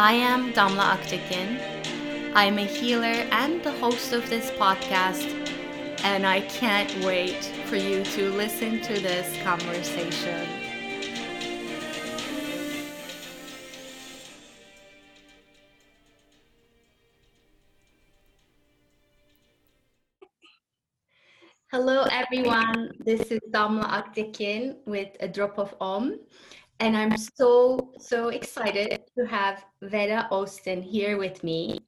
[0.00, 1.58] I am Damla Aktekin.
[2.32, 5.26] I'm a healer and the host of this podcast,
[6.04, 10.46] and I can't wait for you to listen to this conversation.
[21.72, 22.92] Hello, everyone.
[23.00, 26.20] This is Damla Aktekin with a drop of Om.
[26.80, 31.80] And I'm so, so excited to have Veda Austin here with me.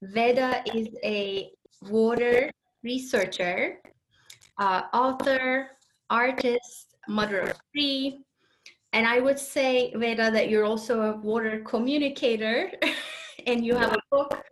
[0.00, 1.50] Veda is a
[1.82, 2.50] water
[2.82, 3.78] researcher,
[4.58, 5.68] uh, author,
[6.08, 8.24] artist, mother of three.
[8.94, 12.72] And I would say, Veda, that you're also a water communicator
[13.46, 14.42] and you have a book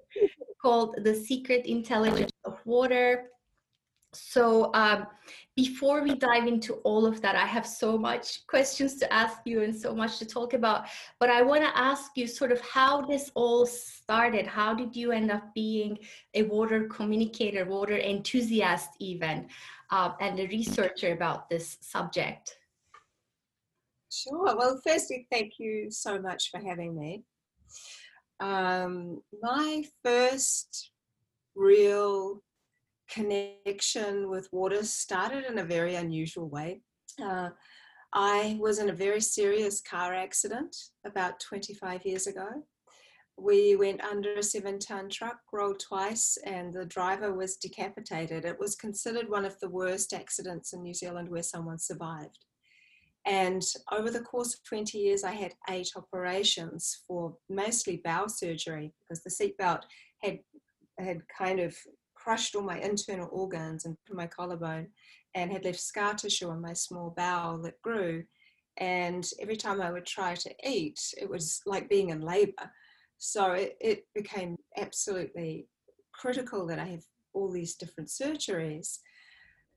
[0.60, 3.30] called The Secret Intelligence of Water.
[4.12, 5.06] So, um,
[5.56, 9.62] before we dive into all of that, I have so much questions to ask you
[9.62, 10.86] and so much to talk about.
[11.18, 14.46] But I want to ask you sort of how this all started.
[14.46, 15.98] How did you end up being
[16.34, 19.48] a water communicator, water enthusiast, even,
[19.90, 22.56] uh, and a researcher about this subject?
[24.12, 24.56] Sure.
[24.56, 27.22] Well, firstly, thank you so much for having me.
[28.40, 30.90] Um, my first
[31.54, 32.42] real
[33.10, 36.82] connection with water started in a very unusual way.
[37.22, 37.50] Uh,
[38.12, 42.48] I was in a very serious car accident about 25 years ago.
[43.36, 48.44] We went under a seven ton truck, rolled twice, and the driver was decapitated.
[48.44, 52.38] It was considered one of the worst accidents in New Zealand where someone survived.
[53.26, 58.92] And over the course of 20 years, I had eight operations for mostly bowel surgery
[59.00, 59.82] because the seatbelt
[60.22, 60.40] had
[60.98, 61.74] had kind of
[62.22, 64.88] crushed all my internal organs and my collarbone
[65.34, 68.24] and had left scar tissue on my small bowel that grew.
[68.78, 72.70] And every time I would try to eat, it was like being in labor.
[73.18, 75.66] So it, it became absolutely
[76.12, 78.98] critical that I have all these different surgeries.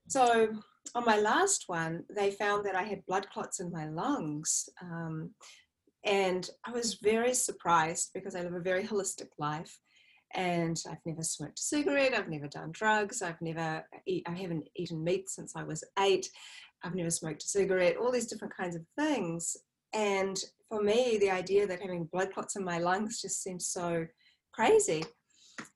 [0.08, 0.50] So
[0.96, 4.70] on my last one, they found that I had blood clots in my lungs.
[4.82, 5.32] Um,
[6.06, 9.80] and I was very surprised because I live a very holistic life
[10.34, 14.68] and I've never smoked a cigarette, I've never done drugs, I've never, eat, I haven't
[14.76, 16.30] eaten meat since I was eight,
[16.84, 19.56] I've never smoked a cigarette, all these different kinds of things.
[19.94, 20.40] And
[20.70, 24.06] for me, the idea that having blood clots in my lungs just seemed so
[24.52, 25.04] crazy.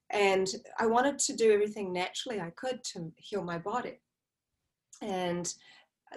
[0.09, 0.47] And
[0.79, 3.99] I wanted to do everything naturally I could to heal my body.
[5.01, 5.53] And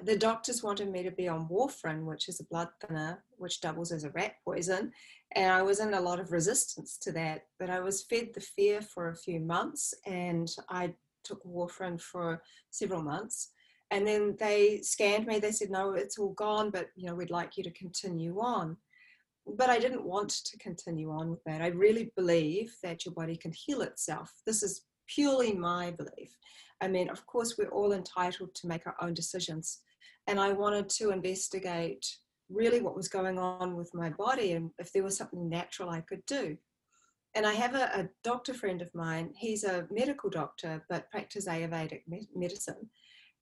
[0.04, 3.92] the doctors wanted me to be on warfarin, which is a blood thinner, which doubles
[3.92, 4.92] as a rat poison.
[5.34, 7.42] And I was in a lot of resistance to that.
[7.58, 12.42] But I was fed the fear for a few months and I took warfarin for
[12.70, 13.50] several months.
[13.90, 15.38] And then they scanned me.
[15.38, 18.76] They said, no, it's all gone, but you know, we'd like you to continue on.
[19.46, 21.60] But I didn't want to continue on with that.
[21.60, 24.30] I really believe that your body can heal itself.
[24.46, 24.82] This is
[25.14, 26.36] purely my belief.
[26.80, 29.80] I mean, of course, we're all entitled to make our own decisions.
[30.26, 32.06] And I wanted to investigate
[32.48, 36.00] really what was going on with my body and if there was something natural I
[36.00, 36.56] could do.
[37.34, 41.48] And I have a, a doctor friend of mine, he's a medical doctor, but practices
[41.48, 42.02] Ayurvedic
[42.34, 42.90] medicine.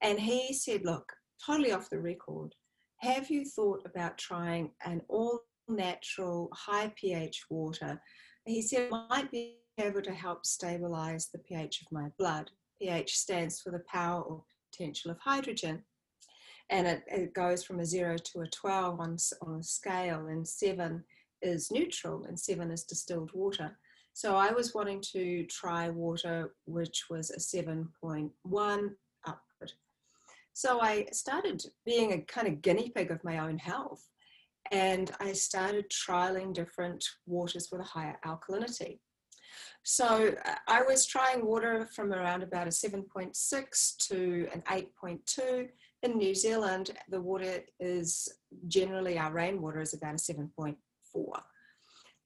[0.02, 1.10] And he said, Look,
[1.44, 2.54] totally off the record,
[2.98, 8.00] have you thought about trying an all natural high pH water?
[8.44, 13.16] He said, it might be able to help stabilize the pH of my blood pH
[13.16, 15.82] stands for the power or potential of hydrogen.
[16.70, 20.46] And it, it goes from a zero to a 12 on, on a scale, and
[20.46, 21.02] seven
[21.40, 23.78] is neutral, and seven is distilled water.
[24.12, 28.30] So I was wanting to try water which was a 7.1
[29.26, 29.72] upward.
[30.52, 34.04] So I started being a kind of guinea pig of my own health.
[34.70, 38.98] And I started trialing different waters with a higher alkalinity.
[39.82, 45.68] So uh, I was trying water from around about a 7.6 to an 8.2.
[46.02, 48.28] In New Zealand, the water is
[48.68, 50.76] generally, our rainwater is about a 7.4.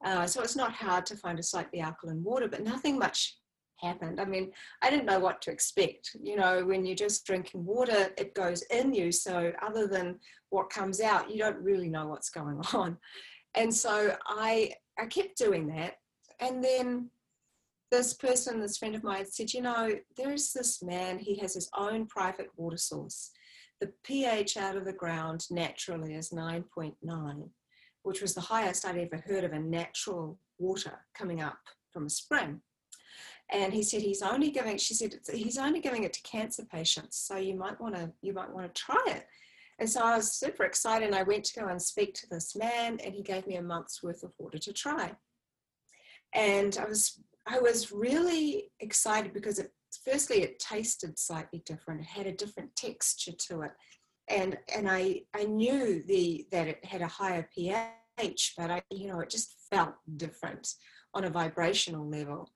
[0.05, 3.38] Uh, so it's not hard to find a slightly alkaline water, but nothing much
[3.76, 4.20] happened.
[4.20, 4.50] I mean,
[4.82, 6.17] I didn't know what to expect.
[6.20, 9.12] You know, when you're just drinking water, it goes in you.
[9.12, 10.19] So other than
[10.50, 12.99] what comes out, you don't really know what's going on.
[13.55, 15.94] And so I, I kept doing that
[16.43, 17.08] and then
[17.92, 21.68] this person, this friend of mine, said, You know, there's this man, he has his
[21.76, 23.30] own private water source.
[23.80, 27.48] The pH out of the ground naturally is 9.9,
[28.02, 31.58] which was the highest I'd ever heard of a natural water coming up
[31.92, 32.62] from a spring.
[33.50, 37.18] And he said he's only giving, she said, he's only giving it to cancer patients.
[37.18, 39.26] So you might want to, you might want to try it.
[39.78, 42.56] And so I was super excited and I went to go and speak to this
[42.56, 45.12] man and he gave me a month's worth of water to try.
[46.34, 49.72] And I was I was really excited because it
[50.04, 52.02] firstly it tasted slightly different.
[52.02, 53.72] It had a different texture to it.
[54.28, 59.08] And and I I knew the that it had a higher pH, but I you
[59.08, 60.68] know it just felt different
[61.14, 62.50] on a vibrational level.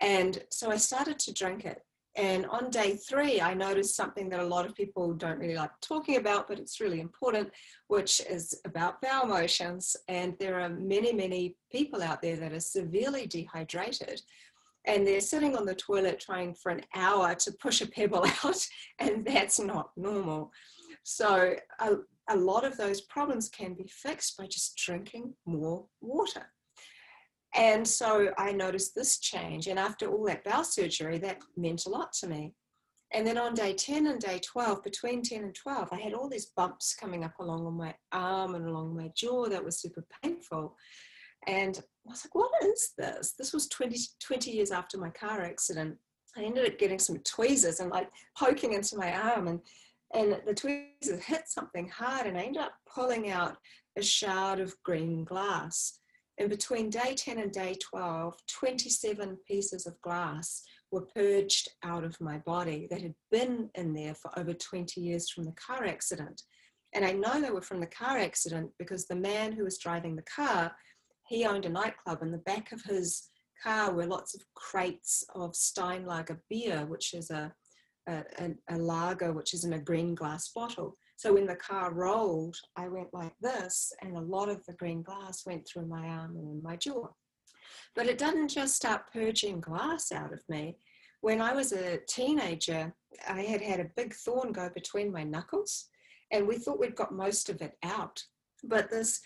[0.00, 1.80] And so I started to drink it.
[2.16, 5.72] And on day three, I noticed something that a lot of people don't really like
[5.80, 7.50] talking about, but it's really important,
[7.88, 9.96] which is about bowel motions.
[10.06, 14.22] And there are many, many people out there that are severely dehydrated.
[14.86, 18.66] And they're sitting on the toilet trying for an hour to push a pebble out,
[19.00, 20.52] and that's not normal.
[21.02, 21.90] So, a,
[22.28, 26.46] a lot of those problems can be fixed by just drinking more water.
[27.54, 29.68] And so I noticed this change.
[29.68, 32.54] And after all that bowel surgery, that meant a lot to me.
[33.12, 36.28] And then on day 10 and day 12, between 10 and 12, I had all
[36.28, 40.76] these bumps coming up along my arm and along my jaw that was super painful.
[41.46, 43.34] And I was like, what is this?
[43.38, 45.96] This was 20, 20 years after my car accident.
[46.36, 49.60] I ended up getting some tweezers and like poking into my arm and
[50.12, 53.56] and the tweezers hit something hard and I ended up pulling out
[53.98, 55.98] a shard of green glass.
[56.38, 62.20] And between day 10 and day 12, 27 pieces of glass were purged out of
[62.20, 66.42] my body that had been in there for over 20 years from the car accident.
[66.94, 70.16] And I know they were from the car accident because the man who was driving
[70.16, 70.72] the car,
[71.28, 72.22] he owned a nightclub.
[72.22, 73.28] In the back of his
[73.62, 77.52] car were lots of crates of Steinlager beer, which is a,
[78.08, 78.24] a,
[78.70, 80.96] a, lager which is in a green glass bottle.
[81.16, 85.02] So when the car rolled, I went like this, and a lot of the green
[85.02, 87.08] glass went through my arm and my jaw.
[87.94, 90.76] But it didn't just start purging glass out of me.
[91.20, 92.92] When I was a teenager,
[93.28, 95.86] I had had a big thorn go between my knuckles,
[96.32, 98.22] and we thought we'd got most of it out.
[98.64, 99.20] But this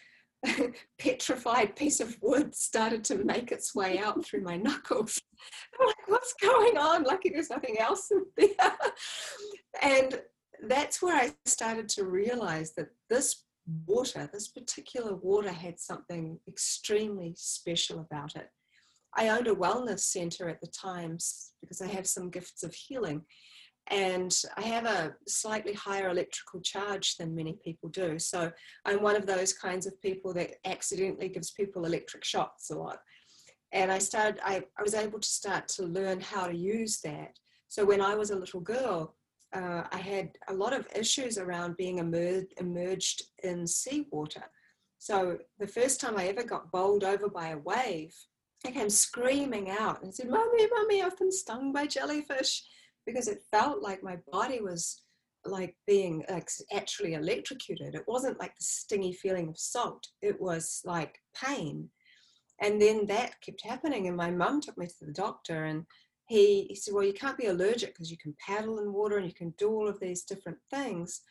[0.99, 5.21] petrified piece of wood started to make its way out through my knuckles.
[5.81, 7.05] I'm like, what's going on?
[7.05, 8.73] Lucky there's nothing else in there.
[9.81, 10.21] And
[10.67, 13.45] that's where I started to realize that this
[13.87, 18.49] water, this particular water, had something extremely special about it.
[19.17, 23.23] I owned a wellness center at the times because I have some gifts of healing.
[23.91, 28.19] And I have a slightly higher electrical charge than many people do.
[28.19, 28.53] So
[28.85, 32.99] I'm one of those kinds of people that accidentally gives people electric shocks a lot.
[33.73, 37.39] And I started, I, I was able to start to learn how to use that.
[37.69, 39.15] So when I was a little girl,
[39.55, 44.45] uh, I had a lot of issues around being emerged, emerged in seawater.
[44.99, 48.15] So the first time I ever got bowled over by a wave,
[48.67, 52.65] I came screaming out and said, Mummy, Mummy, I've been stung by jellyfish
[53.07, 55.03] because it felt like my body was
[55.45, 57.95] like being like, actually electrocuted.
[57.95, 61.89] It wasn't like the stingy feeling of salt, it was like pain.
[62.61, 64.09] And then that kept happening.
[64.09, 65.85] And my mum took me to the doctor and
[66.29, 69.27] he, he said, well, you can't be allergic because you can paddle in water and
[69.27, 71.23] you can do all of these different things.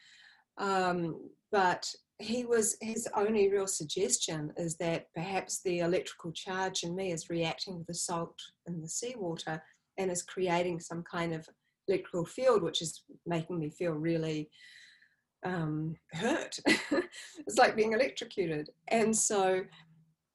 [0.58, 1.20] Um,
[1.52, 1.90] but
[2.20, 7.30] he was his only real suggestion is that perhaps the electrical charge in me is
[7.30, 8.36] reacting with the salt
[8.66, 9.62] in the seawater
[10.00, 11.48] and is creating some kind of
[11.88, 14.50] electrical field, which is making me feel really
[15.46, 16.58] um, hurt.
[16.66, 18.72] it's like being electrocuted.
[18.88, 19.62] And so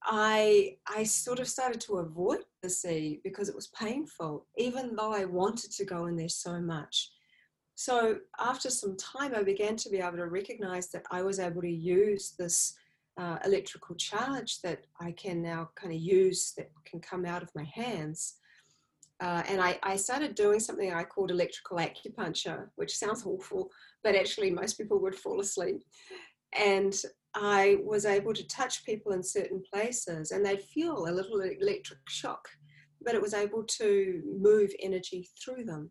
[0.04, 5.12] I I sort of started to avoid the sea because it was painful, even though
[5.12, 7.10] I wanted to go in there so much.
[7.74, 11.62] So after some time, I began to be able to recognize that I was able
[11.62, 12.74] to use this
[13.18, 17.50] uh, electrical charge that I can now kind of use that can come out of
[17.54, 18.36] my hands.
[19.20, 23.70] Uh, and I, I, started doing something I called electrical acupuncture, which sounds awful,
[24.02, 25.82] but actually most people would fall asleep.
[26.58, 26.94] And
[27.34, 32.00] I was able to touch people in certain places and they'd feel a little electric
[32.08, 32.46] shock,
[33.04, 35.90] but it was able to move energy through them.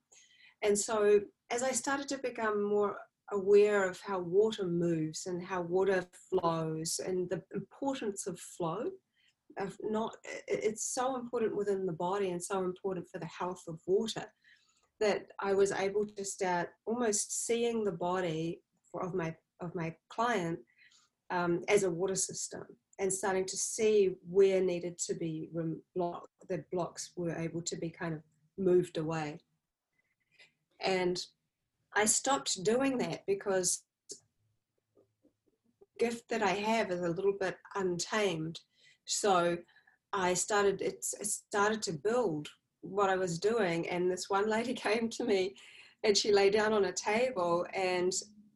[0.62, 2.98] And so as I started to become more
[3.32, 8.92] aware of how water moves and how water flows and the importance of flow,
[9.58, 10.16] of not
[10.48, 14.26] it's so important within the body and so important for the health of water
[15.00, 18.62] that I was able to start almost seeing the body
[18.94, 20.60] of my of my client
[21.32, 22.64] um, as a water system
[23.00, 25.50] and starting to see where needed to be
[25.96, 28.22] blocked, the blocks were able to be kind of
[28.58, 29.40] moved away.
[30.82, 31.20] And
[31.96, 33.84] I stopped doing that because
[35.98, 38.60] gift that I have is a little bit untamed.
[39.06, 39.58] So
[40.14, 42.50] I started it started to build
[42.82, 45.56] what I was doing and this one lady came to me
[46.04, 48.12] and she lay down on a table and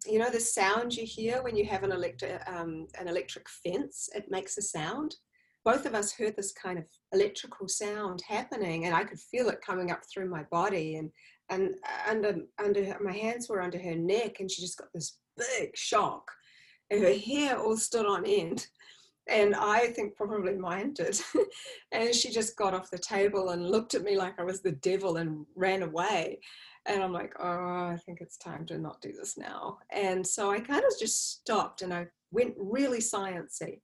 [0.07, 4.09] you know the sound you hear when you have an electric um, an electric fence
[4.15, 5.15] it makes a sound.
[5.63, 9.65] Both of us heard this kind of electrical sound happening and i could feel it
[9.65, 11.09] coming up through my body and
[11.50, 11.75] and
[12.07, 16.29] under under my hands were under her neck and she just got this big shock.
[16.91, 18.67] And her hair all stood on end.
[19.27, 21.19] And i think probably mine did.
[21.91, 24.74] And she just got off the table and looked at me like i was the
[24.74, 26.39] devil and ran away
[26.85, 29.79] and I'm like, oh, I think it's time to not do this now.
[29.91, 33.81] And so I kind of just stopped and I went really sciencey.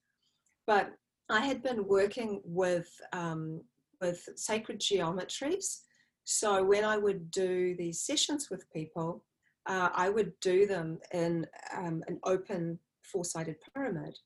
[0.67, 0.91] But
[1.29, 3.61] I had been working with um,
[4.01, 5.81] with sacred geometries.
[6.23, 9.23] So when I would do these sessions with people,
[9.67, 14.17] uh, I would do them in um, an open four-sided pyramid,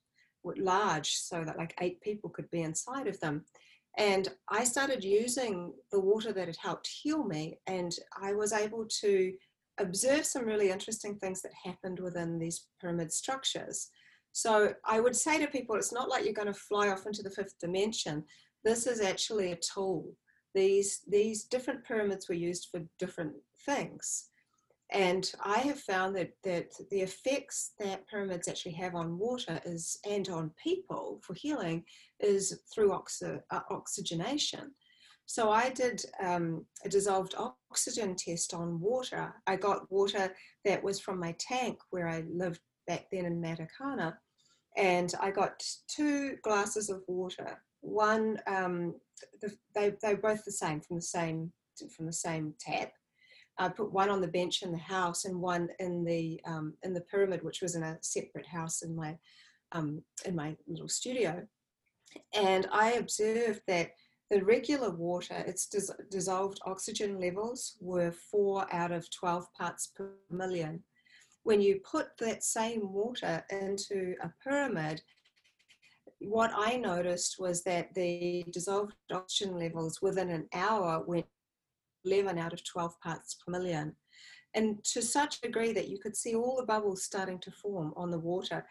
[0.57, 3.43] large, so that like eight people could be inside of them.
[3.97, 8.85] And I started using the water that had helped heal me, and I was able
[9.01, 9.33] to
[9.79, 13.89] observe some really interesting things that happened within these pyramid structures.
[14.31, 17.23] So I would say to people, it's not like you're going to fly off into
[17.23, 18.23] the fifth dimension.
[18.65, 20.13] This is actually a tool.
[20.53, 23.33] These, these different pyramids were used for different
[23.65, 24.29] things.
[24.91, 29.97] And I have found that, that the effects that pyramids actually have on water is
[30.07, 31.83] and on people for healing
[32.19, 34.71] is through uh, oxygenation.
[35.25, 39.33] So I did um, a dissolved oxygen test on water.
[39.47, 40.33] I got water
[40.65, 44.15] that was from my tank where I lived back then in Matakana.
[44.77, 47.59] And I got two glasses of water.
[47.81, 48.95] One, um,
[49.41, 51.51] the, they, they're both the same from the same
[51.95, 52.91] from the same tap.
[53.57, 56.93] I put one on the bench in the house and one in the um, in
[56.93, 59.17] the pyramid, which was in a separate house in my
[59.71, 61.45] um, in my little studio.
[62.33, 63.91] And I observed that
[64.31, 70.11] the regular water, its dis dissolved oxygen levels were four out of 12 parts per
[70.31, 70.83] million.
[71.43, 75.01] When you put that same water into a pyramid,
[76.19, 81.27] what I noticed was that the dissolved oxygen levels within an hour went
[82.05, 83.95] 11 out of 12 parts per million.
[84.53, 87.93] And to such a degree that you could see all the bubbles starting to form
[87.97, 88.65] on the water.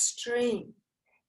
[0.00, 0.74] Extreme.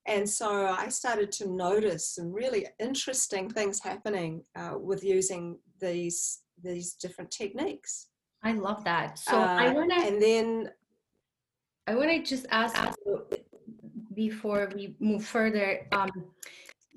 [0.07, 6.39] And so I started to notice some really interesting things happening uh, with using these
[6.61, 8.07] these different techniques.
[8.43, 9.19] I love that.
[9.19, 10.69] So uh, I want to, and then
[11.87, 12.75] I want to just ask
[14.19, 15.87] before we move further.
[15.93, 16.11] Um,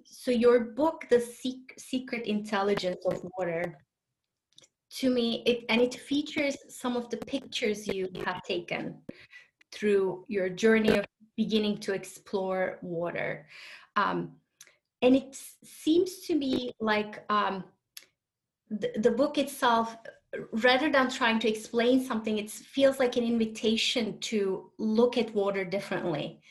[0.05, 1.21] so your book, The
[1.79, 3.79] Secret Intelligence of Water,
[4.99, 8.83] to me, it, and it features some of the pictures you have taken
[9.71, 11.05] through your journey of
[11.37, 13.47] beginning to explore water.
[13.95, 14.33] Um,
[15.01, 15.31] and it
[15.65, 17.63] seems to me like um,
[18.69, 19.97] the, the book itself
[20.69, 25.65] rather than trying to explain something it feels like an invitation to look at water
[25.65, 26.42] differently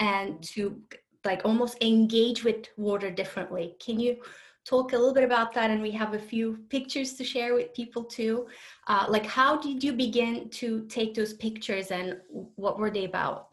[0.00, 0.80] and to
[1.24, 3.76] like almost engage with water differently.
[3.78, 4.16] Can you
[4.64, 5.70] talk a little bit about that?
[5.70, 8.46] And we have a few pictures to share with people too.
[8.88, 12.16] Uh, like, how did you begin to take those pictures and
[12.56, 13.48] what were they about?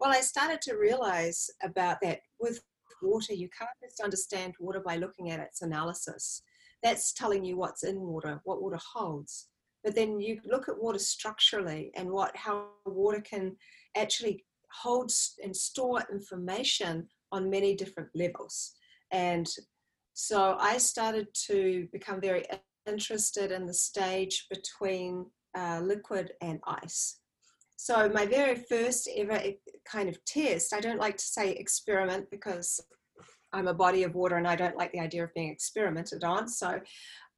[0.00, 2.60] Well, I started to realize about that with
[3.02, 6.42] water, you can't just understand water by looking at its analysis.
[6.82, 9.48] That's telling you what's in water, what water holds.
[9.82, 13.56] But then you look at water structurally and what how water can
[13.96, 14.44] actually
[14.82, 15.12] hold
[15.42, 18.72] and store information on many different levels.
[19.10, 19.48] And
[20.14, 22.44] so I started to become very
[22.86, 25.26] interested in the stage between
[25.56, 27.18] uh, liquid and ice.
[27.76, 29.40] So my very first ever
[29.84, 32.80] kind of test, I don't like to say experiment because
[33.52, 36.48] I'm a body of water and I don't like the idea of being experimented on.
[36.48, 36.80] So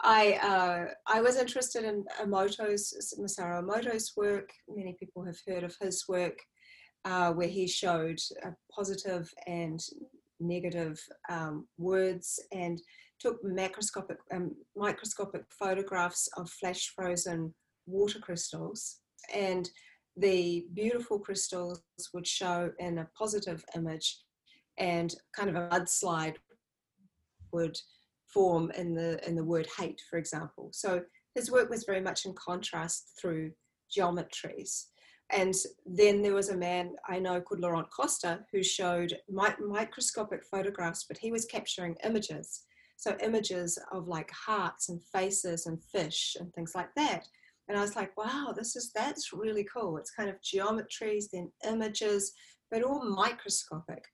[0.01, 4.51] I uh, I was interested in Emoto's Masaru Emoto's work.
[4.69, 6.39] Many people have heard of his work
[7.07, 8.19] uh, where he showed
[8.71, 9.81] positive and
[10.41, 12.83] negative um, words and
[13.19, 17.55] took macroscopic um, microscopic photographs of flash frozen
[17.87, 18.99] water crystals
[19.35, 19.71] and
[20.19, 21.81] the beautiful crystals
[22.13, 24.19] would show in a positive image
[24.79, 26.37] and kind of a mudslide
[27.53, 27.79] would
[28.27, 31.01] form in the in the word hate for example so
[31.37, 33.53] his work was very much in contrast through
[33.97, 34.87] geometries.
[35.33, 35.55] And
[35.85, 41.05] then there was a man I know called Laurent Costa who showed mi- microscopic photographs,
[41.09, 42.63] but he was capturing images.
[42.97, 47.27] So images of like hearts and faces and fish and things like that.
[47.69, 49.97] And I was like, wow, this is that's really cool.
[49.97, 52.33] It's kind of geometries, then images,
[52.71, 54.05] but all microscopic.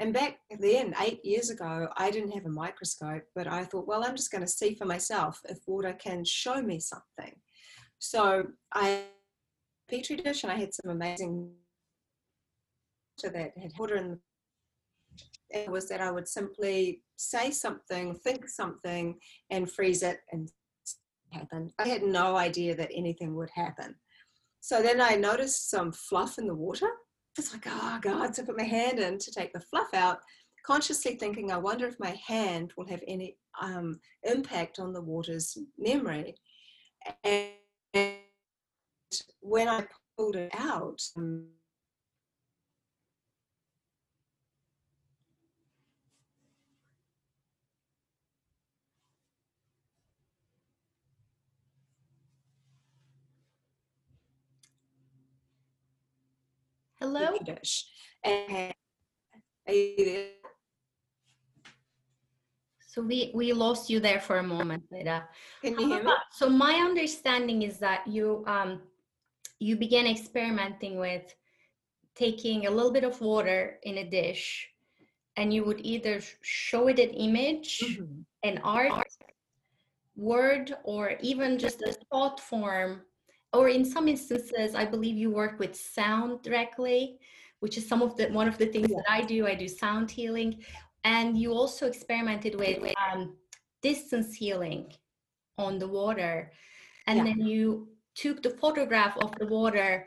[0.00, 4.04] And back then, eight years ago, I didn't have a microscope, but I thought, well,
[4.04, 7.34] I'm just going to see for myself if water can show me something.
[7.98, 9.02] So I
[9.88, 11.50] petri dish and I had some amazing
[13.16, 14.18] water that had water in
[15.50, 19.18] it was that I would simply say something, think something,
[19.50, 20.50] and freeze it and
[21.30, 21.72] happen.
[21.78, 23.94] I had no idea that anything would happen.
[24.60, 26.90] So then I noticed some fluff in the water.
[27.38, 30.18] It's like, oh God, so I put my hand in to take the fluff out,
[30.66, 35.56] consciously thinking, I wonder if my hand will have any um, impact on the water's
[35.78, 36.34] memory.
[37.24, 38.18] And
[39.40, 39.86] when I
[40.16, 41.46] pulled it out, um,
[57.00, 57.38] Hello?
[62.80, 65.28] so we, we lost you there for a moment, Veda.
[65.62, 66.12] Can you hear me?
[66.32, 68.80] So my understanding is that you um
[69.58, 71.34] you began experimenting with
[72.14, 74.68] taking a little bit of water in a dish
[75.36, 78.20] and you would either show it an image, Mm-hmm.
[78.42, 79.06] an art,
[80.16, 83.02] word, or even just a thought form.
[83.52, 87.18] Or in some instances, I believe you work with sound directly,
[87.60, 89.46] which is some of the one of the things that I do.
[89.46, 90.62] I do sound healing,
[91.04, 92.78] and you also experimented with
[93.10, 93.36] um,
[93.80, 94.92] distance healing
[95.56, 96.52] on the water,
[97.06, 97.24] and Yeah.
[97.24, 100.06] then you took the photograph of the water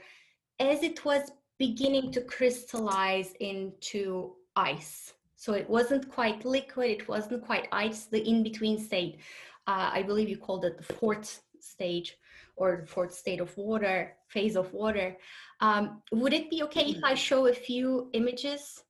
[0.60, 5.14] as it was beginning to crystallize into ice.
[5.36, 9.20] So it wasn't quite liquid, it wasn't quite ice, the in between state.
[9.66, 12.18] Uh, I believe you called it the fourth stage
[12.58, 15.16] or the fourth state of water, phase of water.
[15.62, 18.84] Um, would it be okay if I show a few images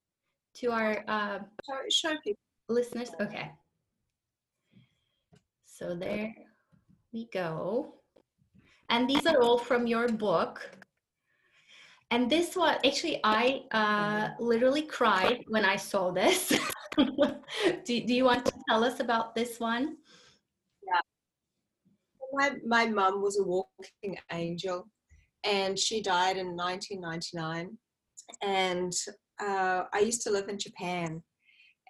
[0.55, 1.39] to our uh,
[1.89, 2.33] Show, show
[2.69, 3.11] listeners?
[3.21, 3.51] Okay.
[5.65, 6.33] So there
[7.13, 8.00] we go.
[8.91, 10.69] And these are all from your book.
[12.11, 16.49] And this one, actually, I uh, literally cried when I saw this.
[16.97, 17.35] do,
[17.85, 19.95] do you want to tell us about this one?
[20.85, 20.99] Yeah.
[22.33, 24.89] My, my mum was a walking angel
[25.45, 27.77] and she died in 1999.
[28.43, 28.93] And
[29.39, 31.23] uh, I used to live in Japan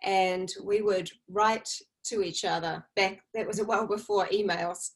[0.03, 1.67] and we would write
[2.05, 4.91] to each other back, that was well before emails.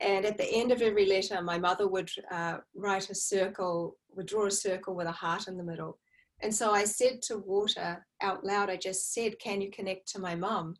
[0.00, 4.26] And at the end of every letter, my mother would uh, write a circle, would
[4.26, 5.98] draw a circle with a heart in the middle.
[6.40, 10.20] And so I said to Water out loud, I just said, Can you connect to
[10.20, 10.76] my mum?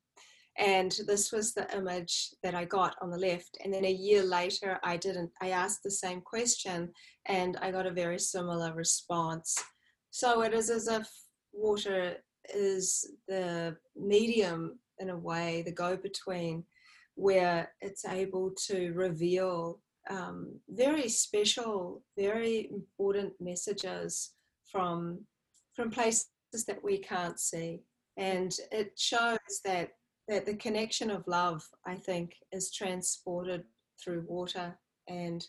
[0.58, 3.58] And this was the image that I got on the left.
[3.62, 6.92] And then a year later, I didn't, I asked the same question
[7.26, 9.56] and I got a very similar response.
[10.10, 11.08] So it is as if
[11.52, 12.16] water
[12.52, 16.64] is the medium in a way, the go between,
[17.18, 24.34] where it's able to reveal um, very special, very important messages
[24.70, 25.20] from,
[25.74, 26.28] from places
[26.66, 27.80] that we can't see.
[28.16, 29.90] And it shows that
[30.28, 33.64] that the connection of love, I think, is transported
[34.02, 34.78] through water.
[35.08, 35.44] And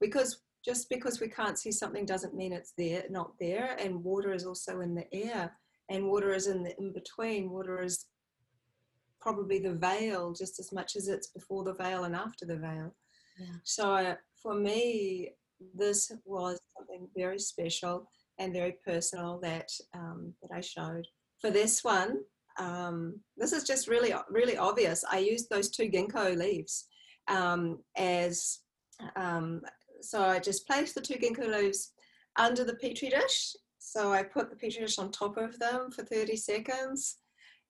[0.00, 3.76] because just because we can't see something doesn't mean it's there, not there.
[3.78, 5.52] And water is also in the air,
[5.88, 7.50] and water is in the in between.
[7.50, 8.06] Water is
[9.24, 12.94] probably the veil just as much as it's before the veil and after the veil.
[13.40, 13.56] Yeah.
[13.64, 15.30] So for me,
[15.74, 18.08] this was something very special
[18.38, 21.06] and very personal that um, that I showed.
[21.40, 22.18] For this one,
[22.58, 25.04] um, this is just really, really obvious.
[25.10, 26.86] I used those two ginkgo leaves
[27.28, 28.60] um, as,
[29.16, 29.62] um,
[30.00, 31.92] so I just placed the two ginkgo leaves
[32.38, 33.54] under the petri dish.
[33.78, 37.18] So I put the petri dish on top of them for 30 seconds.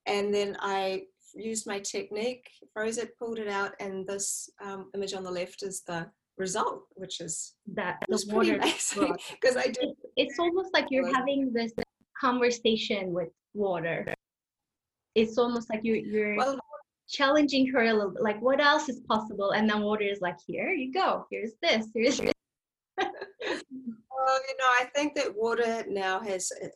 [0.07, 1.05] And then I
[1.37, 5.63] used my technique, froze it, pulled it out, and this um, image on the left
[5.63, 10.87] is the result, which is That was pretty amazing because I did It's, almost like
[10.91, 11.73] you're having this
[12.19, 14.15] conversation with water.
[15.15, 16.59] It's almost like you're you're well.
[17.09, 19.53] challenging her a little bit, like what else is possible?
[19.53, 22.33] And then water is like, here you go, here's this, here's this.
[24.27, 26.69] Well, you know, I think that water now has uh,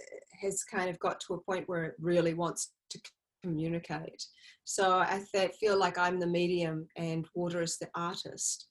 [0.42, 3.00] has kind of got to a point where it really wants to
[3.42, 4.24] communicate.
[4.64, 8.68] So I th- feel like I'm the medium and water is the artist.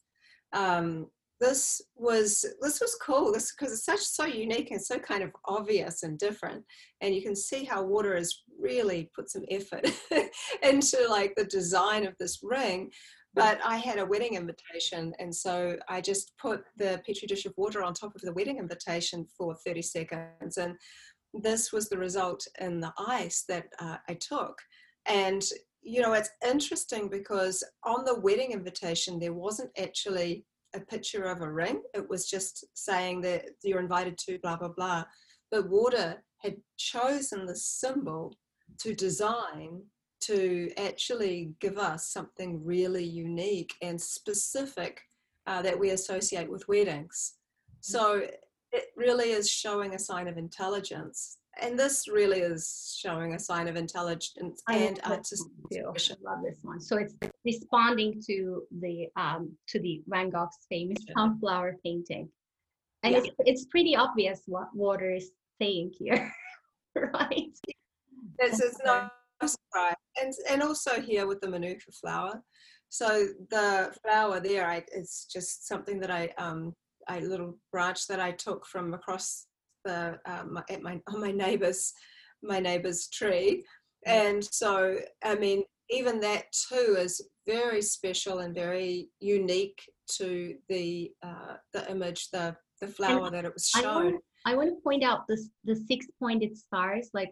[0.54, 1.08] Um,
[1.40, 5.32] this was this was cool this because it's such so unique and so kind of
[5.46, 6.64] obvious and different
[7.02, 9.88] and you can see how water has really put some effort
[10.64, 12.90] into like the design of this ring
[13.36, 17.54] but i had a wedding invitation and so i just put the petri dish of
[17.56, 20.76] water on top of the wedding invitation for 30 seconds and
[21.34, 24.58] this was the result in the ice that uh, i took
[25.06, 25.44] and
[25.82, 31.42] you know it's interesting because on the wedding invitation there wasn't actually a picture of
[31.42, 31.82] a ring.
[31.94, 35.04] It was just saying that you're invited to blah, blah, blah.
[35.52, 38.36] But water had chosen the symbol
[38.80, 39.82] to design
[40.20, 45.00] to actually give us something really unique and specific
[45.46, 47.36] uh, that we associate with weddings.
[47.82, 48.28] So
[48.72, 53.68] it really is showing a sign of intelligence and this really is showing a sign
[53.68, 55.52] of intelligence I and artistic.
[55.74, 55.82] I
[56.24, 56.80] love this one.
[56.80, 62.30] So it's responding to the um, to the Van Gogh's famous sunflower painting,
[63.04, 63.20] and yeah.
[63.20, 66.32] it's it's pretty obvious what water is saying here,
[66.96, 67.58] right?
[68.40, 69.10] This is no
[69.46, 72.42] surprise, and and also here with the manuka flower.
[72.90, 76.74] So the flower there, I, it's just something that I um,
[77.10, 79.46] a little branch that I took from across
[79.86, 81.94] the um, at my on my neighbor's
[82.44, 83.64] my neighbor's tree,
[84.08, 84.12] mm.
[84.12, 89.82] and so I mean even that too is very special and very unique
[90.18, 93.86] to the uh, the image, the the flower and that it was shown.
[93.86, 97.32] I want, I want to point out the the six pointed stars, like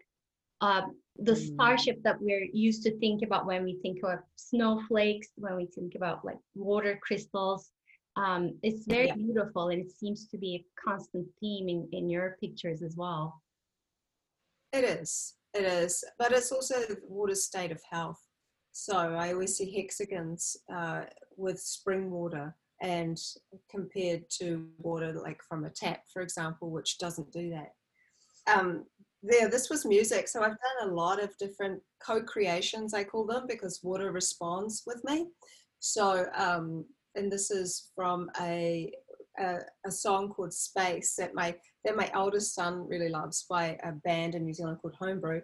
[0.62, 1.54] um, the mm.
[1.54, 5.96] starship that we're used to think about when we think of snowflakes, when we think
[5.96, 7.72] about like water crystals
[8.15, 9.15] um, it's very yeah.
[9.15, 13.41] beautiful and it seems to be a constant theme in, in your pictures as well.
[14.71, 16.75] It is it is but it's also
[17.08, 18.21] water's state of health.
[18.71, 21.04] So i always see hexagons uh,
[21.38, 23.17] with spring water and
[23.69, 27.71] compared to water like from a tap for example which doesn't do that.
[28.54, 28.86] Um,
[29.23, 30.28] there this was music.
[30.28, 35.01] So i've done a lot of different co-creations i call them because water responds with
[35.04, 35.28] me.
[35.80, 38.91] So um, and this is from a,
[39.39, 43.91] a, a song called Space that my that my eldest son really loves by a
[43.91, 45.41] band in New Zealand called Homebrew.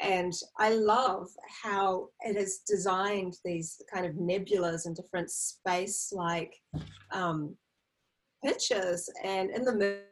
[0.00, 1.28] And I love
[1.62, 6.54] how it has designed these kind of nebulas and different space like
[7.12, 7.56] um,
[8.44, 9.08] pictures.
[9.24, 10.02] And in the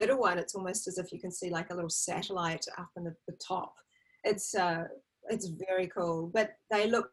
[0.00, 3.04] middle one, it's almost as if you can see like a little satellite up in
[3.04, 3.74] the, the top.
[4.24, 4.84] It's uh,
[5.30, 7.10] it's very cool, but they look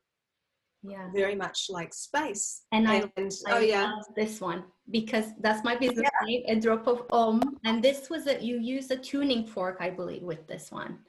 [0.89, 1.09] yeah.
[1.13, 2.63] very much like space.
[2.71, 6.25] And, and I, oh I yeah this one because that's my business yeah.
[6.25, 7.41] name a drop of om.
[7.65, 10.99] And this was a you use a tuning fork i believe with this one.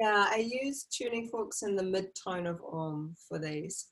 [0.00, 3.86] Yeah i use tuning forks in the mid-tone of om for these.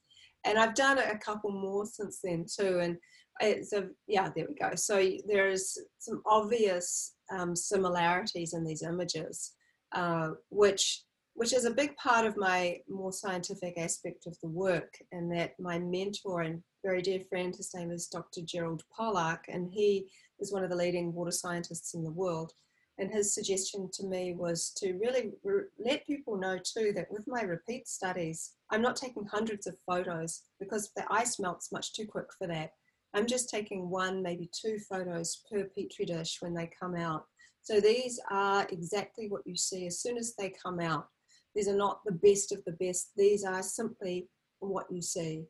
[0.45, 2.81] And i've done a couple more since then too.
[2.81, 2.97] And
[3.41, 4.75] it's a yeah there we go.
[4.75, 4.95] So
[5.29, 9.53] there's some obvious um, similarities in these images
[9.95, 11.03] uh, which
[11.37, 15.53] which is a big part of my more scientific aspect of the work, and that
[15.61, 18.41] my mentor and very dear friend, his name is Dr.
[18.41, 20.09] Gerald Pollack, and he
[20.41, 22.53] is one of the leading water scientists in the world.
[22.99, 27.27] And his suggestion to me was to really re- let people know too that with
[27.27, 32.07] my repeat studies, I'm not taking hundreds of photos because the ice melts much too
[32.07, 32.71] quick for that.
[33.13, 37.27] I'm just taking one, maybe two photos per petri dish when they come out.
[37.61, 41.09] So these are exactly what you see as soon as they come out.
[41.57, 43.13] These are not the best of the best.
[43.17, 45.47] These are simply what you see.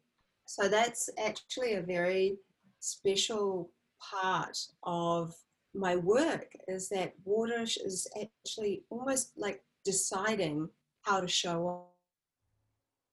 [0.47, 2.37] So that's actually a very
[2.79, 5.35] special part of
[5.75, 10.69] my work is that water is actually almost like deciding
[11.03, 11.87] how to show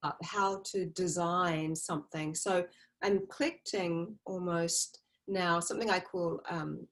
[0.03, 2.35] up, how to design something.
[2.35, 2.63] So
[3.01, 6.87] I'm collecting almost now something I call um,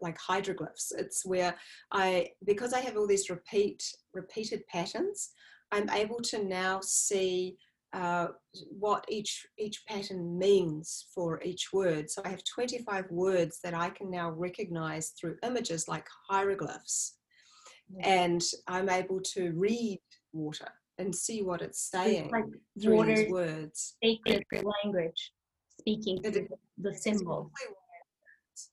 [0.00, 0.92] like hydroglyphs.
[0.96, 1.54] It's where
[1.92, 3.82] I, because I have all these repeat,
[4.14, 5.30] repeated patterns,
[5.72, 7.56] I'm able to now see
[7.92, 8.28] uh,
[8.70, 12.10] what each each pattern means for each word.
[12.10, 17.16] So I have 25 words that I can now recognize through images like hieroglyphs,
[17.88, 18.06] yeah.
[18.06, 20.00] and I'm able to read
[20.32, 22.44] water and see what it's saying like
[22.80, 23.96] through these words.
[24.02, 25.32] Sacred language,
[25.80, 27.50] speaking the, the symbol.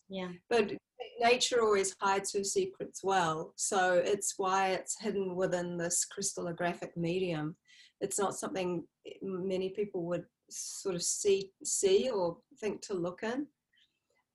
[0.09, 0.29] Yeah.
[0.49, 0.73] But
[1.21, 3.53] nature always hides her secrets well.
[3.55, 7.55] So it's why it's hidden within this crystallographic medium.
[8.01, 8.83] It's not something
[9.21, 13.47] many people would sort of see, see or think to look in.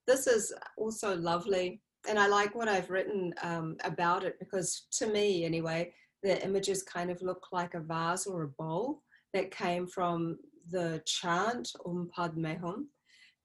[0.06, 1.82] This is also lovely.
[2.08, 5.92] And I like what I've written um, about it because, to me anyway,
[6.22, 9.02] the images kind of look like a vase or a bowl
[9.34, 10.38] that came from
[10.70, 12.88] the chant Um Padme Hum.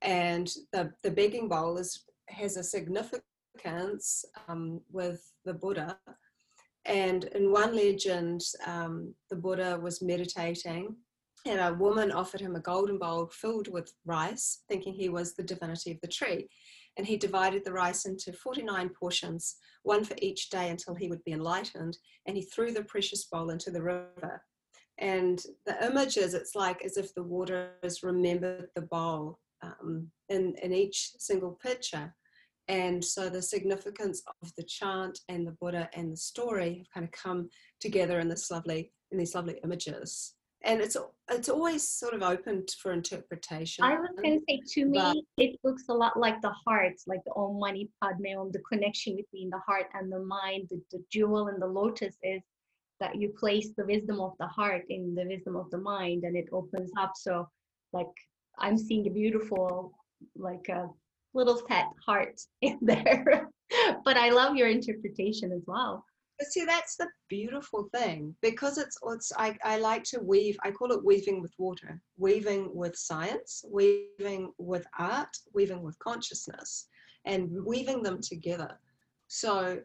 [0.01, 5.97] And the, the begging bowl is, has a significance um, with the Buddha.
[6.85, 10.95] And in one legend, um, the Buddha was meditating
[11.45, 15.43] and a woman offered him a golden bowl filled with rice, thinking he was the
[15.43, 16.47] divinity of the tree.
[16.97, 21.23] And he divided the rice into 49 portions, one for each day until he would
[21.23, 21.97] be enlightened.
[22.25, 24.41] And he threw the precious bowl into the river.
[24.97, 29.39] And the images, it's like as if the waters remembered the bowl
[29.81, 32.13] um, in, in each single picture.
[32.67, 37.05] And so the significance of the chant and the Buddha and the story have kind
[37.05, 37.49] of come
[37.79, 40.33] together in this lovely in these lovely images
[40.65, 40.97] and it's
[41.29, 43.83] it's always sort of open for interpretation.
[43.83, 47.23] I was going to say to me, it looks a lot like the heart, like
[47.25, 50.67] the Om Mani Padme Om, the connection between the heart and the mind.
[50.69, 52.41] The, the jewel and the lotus is
[52.99, 56.35] that you place the wisdom of the heart in the wisdom of the mind, and
[56.35, 57.13] it opens up.
[57.15, 57.47] So,
[57.93, 58.07] like
[58.59, 59.93] I'm seeing a beautiful,
[60.35, 60.89] like a
[61.33, 63.49] little pet heart in there.
[64.03, 66.05] but I love your interpretation as well.
[66.39, 70.57] But see, that's the beautiful thing because it's it's I, I like to weave.
[70.63, 76.87] I call it weaving with water, weaving with science, weaving with art, weaving with consciousness,
[77.25, 78.77] and weaving them together.
[79.27, 79.79] So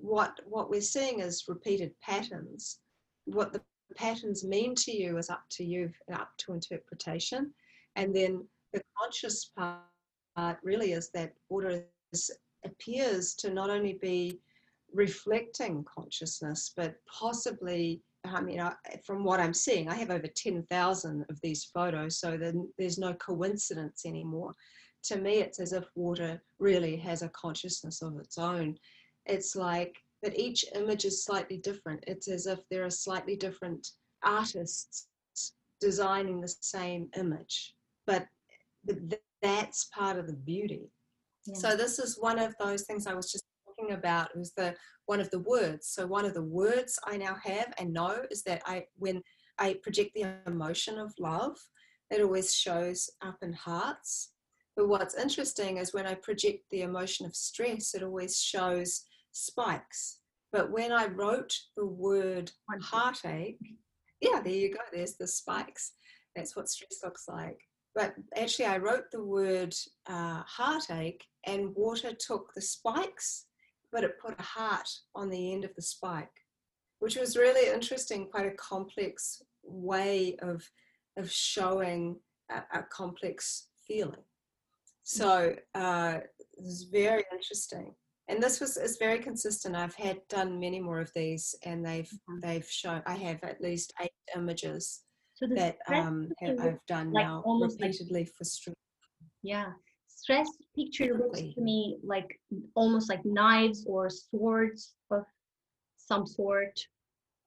[0.00, 2.78] what what we're seeing is repeated patterns.
[3.24, 3.62] What the
[3.96, 7.52] patterns mean to you is up to you, up to interpretation,
[7.96, 12.30] and then the conscious part really is that water is,
[12.64, 14.38] appears to not only be
[14.92, 18.60] reflecting consciousness, but possibly, I mean,
[19.04, 23.14] from what I'm seeing, I have over 10,000 of these photos, so then there's no
[23.14, 24.54] coincidence anymore.
[25.04, 28.76] To me, it's as if water really has a consciousness of its own.
[29.26, 32.04] It's like, but each image is slightly different.
[32.06, 35.08] It's as if there are slightly different artists
[35.80, 37.75] designing the same image,
[38.06, 38.26] but
[39.42, 40.90] that's part of the beauty.
[41.46, 41.54] Yeah.
[41.58, 44.74] So this is one of those things I was just talking about It was the
[45.06, 45.88] one of the words.
[45.88, 49.22] So one of the words I now have and know is that I when
[49.58, 51.56] I project the emotion of love,
[52.10, 54.32] it always shows up in hearts.
[54.76, 60.18] But what's interesting is when I project the emotion of stress, it always shows spikes.
[60.52, 62.50] But when I wrote the word
[62.82, 63.58] heartache,
[64.20, 65.92] yeah, there you go, there's the spikes.
[66.34, 67.58] That's what stress looks like.
[67.96, 69.74] But actually, I wrote the word
[70.06, 73.46] uh, heartache, and water took the spikes
[73.96, 76.28] but it put a heart on the end of the spike,
[76.98, 80.62] which was really interesting, quite a complex way of,
[81.16, 82.16] of showing
[82.50, 84.22] a, a complex feeling.
[85.04, 87.94] So uh, it was very interesting.
[88.28, 89.76] And this was is very consistent.
[89.76, 92.40] I've had done many more of these, and they've mm-hmm.
[92.42, 93.00] they've shown.
[93.06, 95.04] I have at least eight images
[95.36, 98.74] so that um, I've done like now repeatedly like, for stress.
[99.42, 99.66] Yeah,
[100.08, 102.26] stress picture looks to me like
[102.74, 105.24] almost like knives or swords of
[105.96, 106.78] some sort.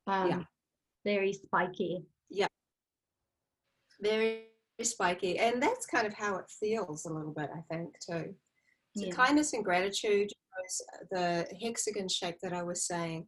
[0.08, 0.44] Um, yeah.
[1.06, 2.04] Very spiky.
[2.30, 2.48] Yeah.
[4.02, 4.46] Very
[4.82, 5.40] spiky.
[5.40, 8.34] And that's kind of how it feels a little bit, I think, too.
[8.98, 9.12] So yeah.
[9.12, 13.28] kindness and gratitude was the hexagon shape that I was saying.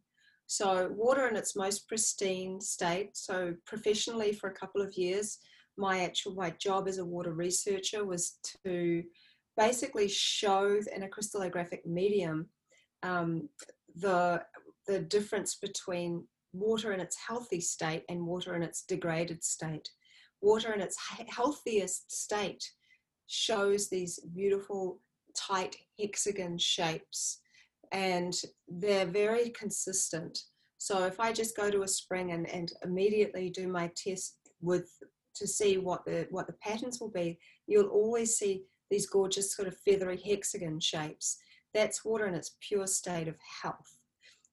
[0.52, 3.16] So water in its most pristine state.
[3.16, 5.38] So professionally for a couple of years,
[5.78, 9.02] my actual my job as a water researcher was to
[9.56, 12.48] basically show in a crystallographic medium
[13.02, 13.48] um,
[13.96, 14.44] the,
[14.88, 19.88] the difference between water in its healthy state and water in its degraded state.
[20.42, 20.98] Water in its
[21.30, 22.74] healthiest state
[23.28, 25.00] shows these beautiful
[25.34, 27.41] tight hexagon shapes
[27.92, 28.34] and
[28.68, 30.38] they're very consistent.
[30.78, 34.90] So if I just go to a spring and, and immediately do my test with
[35.36, 39.68] to see what the what the patterns will be, you'll always see these gorgeous sort
[39.68, 41.38] of feathery hexagon shapes.
[41.74, 43.98] That's water in its pure state of health.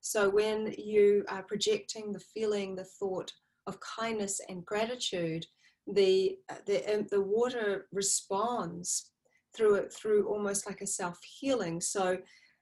[0.00, 3.32] So when you are projecting the feeling, the thought
[3.66, 5.44] of kindness and gratitude,
[5.86, 9.10] the the, um, the water responds
[9.56, 11.80] through it through almost like a self healing.
[11.80, 12.18] So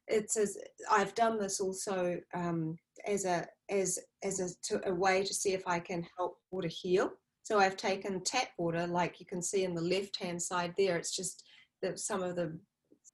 [0.08, 0.56] it's as
[0.90, 5.52] I've done this also um, as a as as a, to, a way to see
[5.52, 7.10] if I can help water heal.
[7.42, 10.96] So I've taken tap water, like you can see in the left hand side there.
[10.96, 11.44] It's just
[11.82, 12.58] that some of the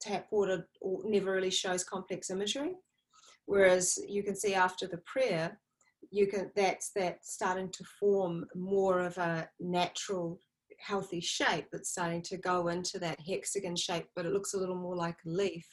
[0.00, 0.68] tap water
[1.04, 2.72] never really shows complex imagery.
[3.46, 5.60] Whereas you can see after the prayer,
[6.10, 10.38] you can that's that starting to form more of a natural
[10.78, 14.76] healthy shape that's starting to go into that hexagon shape, but it looks a little
[14.76, 15.66] more like a leaf.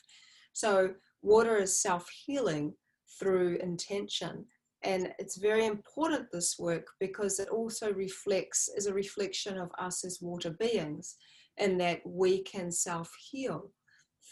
[0.54, 2.74] So water is self-healing
[3.20, 4.46] through intention.
[4.84, 10.06] And it's very important, this work, because it also reflects, is a reflection of us
[10.06, 11.18] as water beings,
[11.58, 13.72] and that we can self heal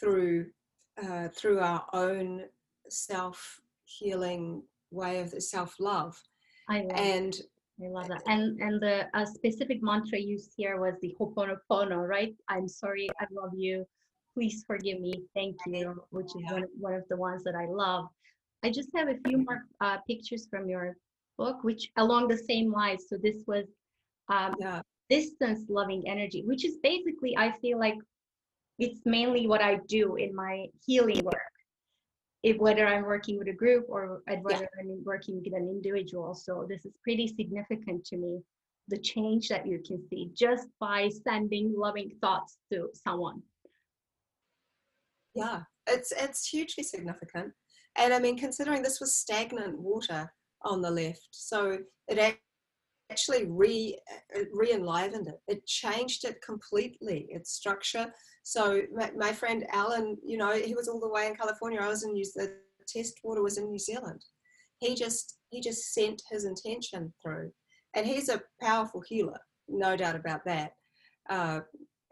[0.00, 0.46] through,
[1.02, 2.44] uh, through our own
[2.88, 6.18] self healing way of self love.
[6.70, 7.40] I love And
[7.84, 8.22] I love that.
[8.26, 12.34] And and the a specific mantra used here was the Ho'oponopono, right?
[12.48, 13.86] I'm sorry, I love you.
[14.38, 15.12] Please forgive me.
[15.34, 18.06] Thank you, which is one, one of the ones that I love.
[18.62, 20.96] I just have a few more uh, pictures from your
[21.38, 23.06] book, which along the same lines.
[23.08, 23.64] So this was
[24.28, 27.96] um, yeah, distance loving energy, which is basically, I feel like
[28.78, 31.34] it's mainly what I do in my healing work.
[32.44, 36.36] If, whether I'm working with a group or whether I'm working with an individual.
[36.36, 38.38] So this is pretty significant to me,
[38.86, 43.42] the change that you can see just by sending loving thoughts to someone.
[45.34, 47.52] Yeah, it's it's hugely significant.
[47.96, 50.30] And I mean, considering this was stagnant water
[50.62, 52.38] on the left, so it
[53.10, 53.98] actually re
[54.30, 55.40] it re-enlivened it.
[55.48, 58.12] It changed it completely, its structure.
[58.42, 61.80] So my, my friend Alan, you know, he was all the way in California.
[61.80, 62.54] I was in New the
[62.86, 64.24] test water was in New Zealand.
[64.78, 67.50] He just he just sent his intention through,
[67.94, 69.38] and he's a powerful healer,
[69.68, 70.72] no doubt about that.
[71.28, 71.60] Uh,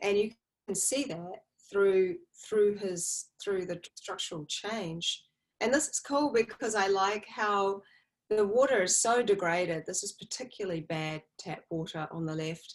[0.02, 0.30] and you
[0.66, 2.16] can see that through
[2.48, 5.24] through his through the structural change.
[5.60, 7.82] And this is cool because I like how
[8.28, 9.84] the water is so degraded.
[9.86, 12.74] This is particularly bad tap water on the left,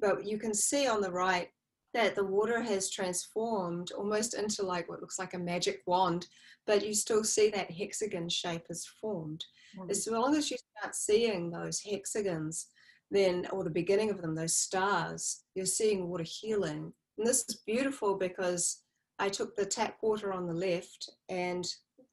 [0.00, 1.48] but you can see on the right
[1.92, 6.26] that the water has transformed almost into like what looks like a magic wand,
[6.66, 9.44] but you still see that hexagon shape is formed.
[9.78, 9.90] Mm.
[9.90, 12.66] As long as you start seeing those hexagons,
[13.10, 16.92] then, or the beginning of them, those stars, you're seeing water healing.
[17.18, 18.82] And this is beautiful because
[19.18, 21.66] I took the tap water on the left and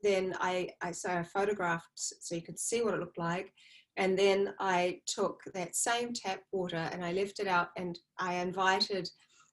[0.03, 3.51] then I, I so I photographed so you could see what it looked like.
[3.97, 8.35] And then I took that same tap water and I left it out and I
[8.35, 9.09] invited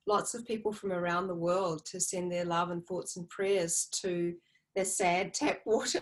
[0.07, 3.87] lots of people from around the world to send their love and thoughts and prayers
[4.01, 4.33] to
[4.75, 6.01] their sad tap water.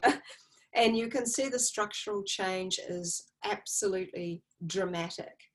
[0.73, 5.46] and you can see the structural change is absolutely dramatic.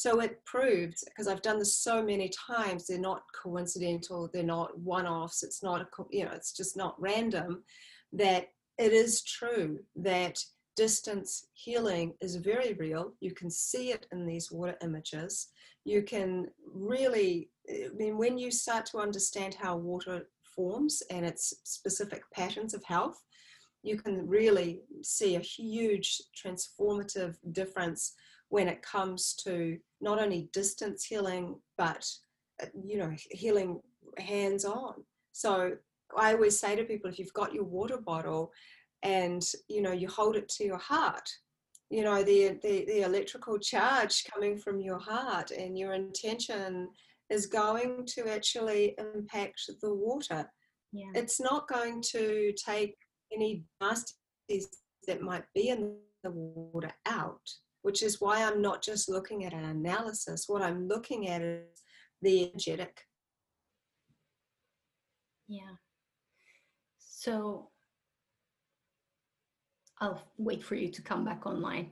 [0.00, 4.78] So it proves, because I've done this so many times, they're not coincidental, they're not
[4.78, 7.62] one offs, it's not, a, you know, it's just not random,
[8.14, 8.46] that
[8.78, 10.42] it is true that
[10.74, 13.12] distance healing is very real.
[13.20, 15.48] You can see it in these water images.
[15.84, 21.52] You can really, I mean, when you start to understand how water forms and its
[21.64, 23.22] specific patterns of health,
[23.82, 28.14] you can really see a huge transformative difference
[28.48, 32.06] when it comes to not only distance healing, but
[32.62, 33.80] uh, you know, healing
[34.18, 34.94] hands on.
[35.32, 35.72] So
[36.16, 38.52] I always say to people, if you've got your water bottle
[39.02, 41.28] and you know you hold it to your heart,
[41.90, 46.88] you know the the, the electrical charge coming from your heart and your intention
[47.30, 50.50] is going to actually impact the water.
[50.92, 51.12] Yeah.
[51.14, 52.96] It's not going to take
[53.32, 54.64] any nasties
[55.06, 57.48] that might be in the water out,
[57.82, 60.44] which is why I'm not just looking at an analysis.
[60.48, 61.82] What I'm looking at is
[62.22, 63.06] the energetic.
[65.48, 65.76] Yeah.
[66.98, 67.70] So
[70.00, 71.90] I'll wait for you to come back online.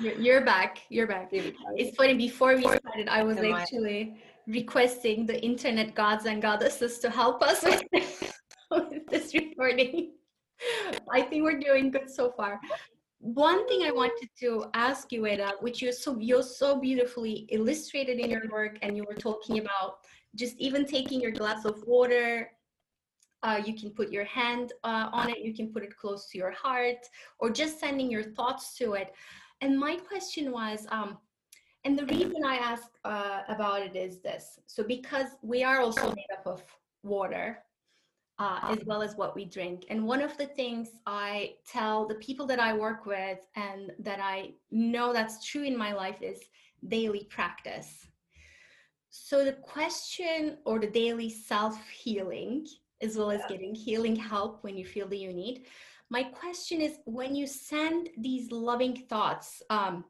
[0.00, 0.78] you're, you're back.
[0.88, 1.28] You're back.
[1.32, 2.14] It's funny.
[2.14, 7.62] Before we started, I was actually requesting the internet gods and goddesses to help us
[7.64, 8.35] with,
[8.70, 10.12] with this recording.
[11.12, 12.60] I think we're doing good so far.
[13.18, 18.18] One thing I wanted to ask you, Veda, which you're so you're so beautifully illustrated
[18.18, 19.98] in your work, and you were talking about
[20.34, 22.50] just even taking your glass of water.
[23.42, 25.38] Uh, you can put your hand uh, on it.
[25.38, 27.06] You can put it close to your heart,
[27.38, 29.12] or just sending your thoughts to it.
[29.60, 31.18] And my question was, um,
[31.84, 34.58] and the reason I ask uh, about it is this.
[34.66, 36.62] So because we are also made up of
[37.02, 37.62] water,
[38.38, 39.86] uh, as well as what we drink.
[39.88, 44.20] And one of the things I tell the people that I work with and that
[44.20, 46.40] I know that's true in my life is
[46.88, 48.06] daily practice.
[49.08, 52.66] So the question or the daily self healing,
[53.00, 55.64] as well as getting healing help when you feel that you need.
[56.10, 60.04] My question is when you send these loving thoughts, um,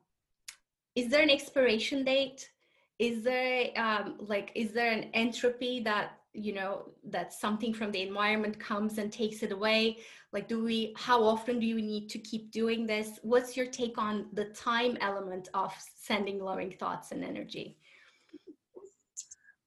[0.94, 2.50] is there an expiration date?
[2.98, 8.02] Is there um, like is there an entropy that you know that something from the
[8.02, 9.98] environment comes and takes it away
[10.32, 13.96] like do we how often do you need to keep doing this what's your take
[13.98, 17.78] on the time element of sending loving thoughts and energy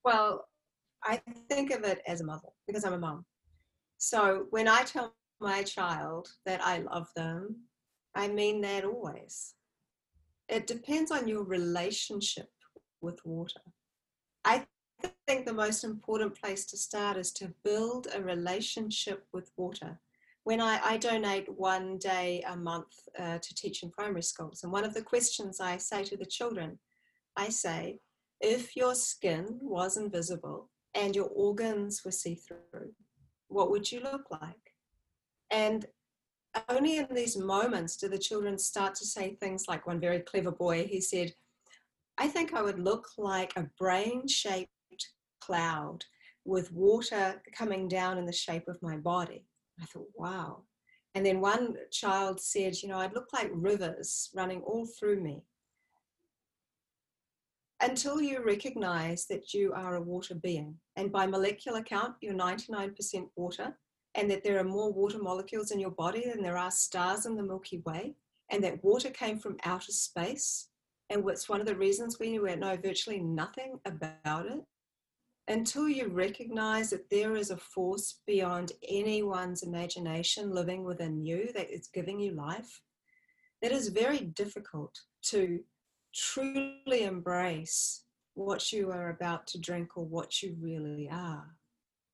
[0.03, 0.47] Well,
[1.03, 3.25] I think of it as a mother because I'm a mom.
[3.97, 7.63] So when I tell my child that I love them,
[8.15, 9.53] I mean that always.
[10.47, 12.49] It depends on your relationship
[13.01, 13.61] with water.
[14.43, 14.65] I
[15.27, 19.99] think the most important place to start is to build a relationship with water.
[20.43, 24.71] When I, I donate one day a month uh, to teach in primary schools, and
[24.71, 26.79] one of the questions I say to the children,
[27.37, 27.99] I say,
[28.41, 32.93] if your skin was invisible and your organs were see through,
[33.49, 34.73] what would you look like?
[35.51, 35.85] And
[36.69, 40.51] only in these moments do the children start to say things like one very clever
[40.51, 41.33] boy, he said,
[42.17, 44.71] I think I would look like a brain shaped
[45.39, 46.05] cloud
[46.45, 49.45] with water coming down in the shape of my body.
[49.81, 50.63] I thought, wow.
[51.15, 55.43] And then one child said, you know, I'd look like rivers running all through me.
[57.81, 63.29] Until you recognize that you are a water being, and by molecular count, you're 99%
[63.35, 63.77] water,
[64.15, 67.35] and that there are more water molecules in your body than there are stars in
[67.35, 68.15] the Milky Way,
[68.51, 70.67] and that water came from outer space.
[71.09, 74.59] And it's one of the reasons we know virtually nothing about it
[75.49, 81.73] until you recognize that there is a force beyond anyone's imagination living within you that
[81.73, 82.81] is giving you life,
[83.63, 85.59] it is very difficult to
[86.13, 88.03] truly embrace
[88.35, 91.55] what you are about to drink or what you really are.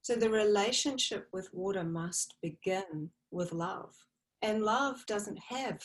[0.01, 3.93] So the relationship with water must begin with love.
[4.41, 5.83] And love doesn't have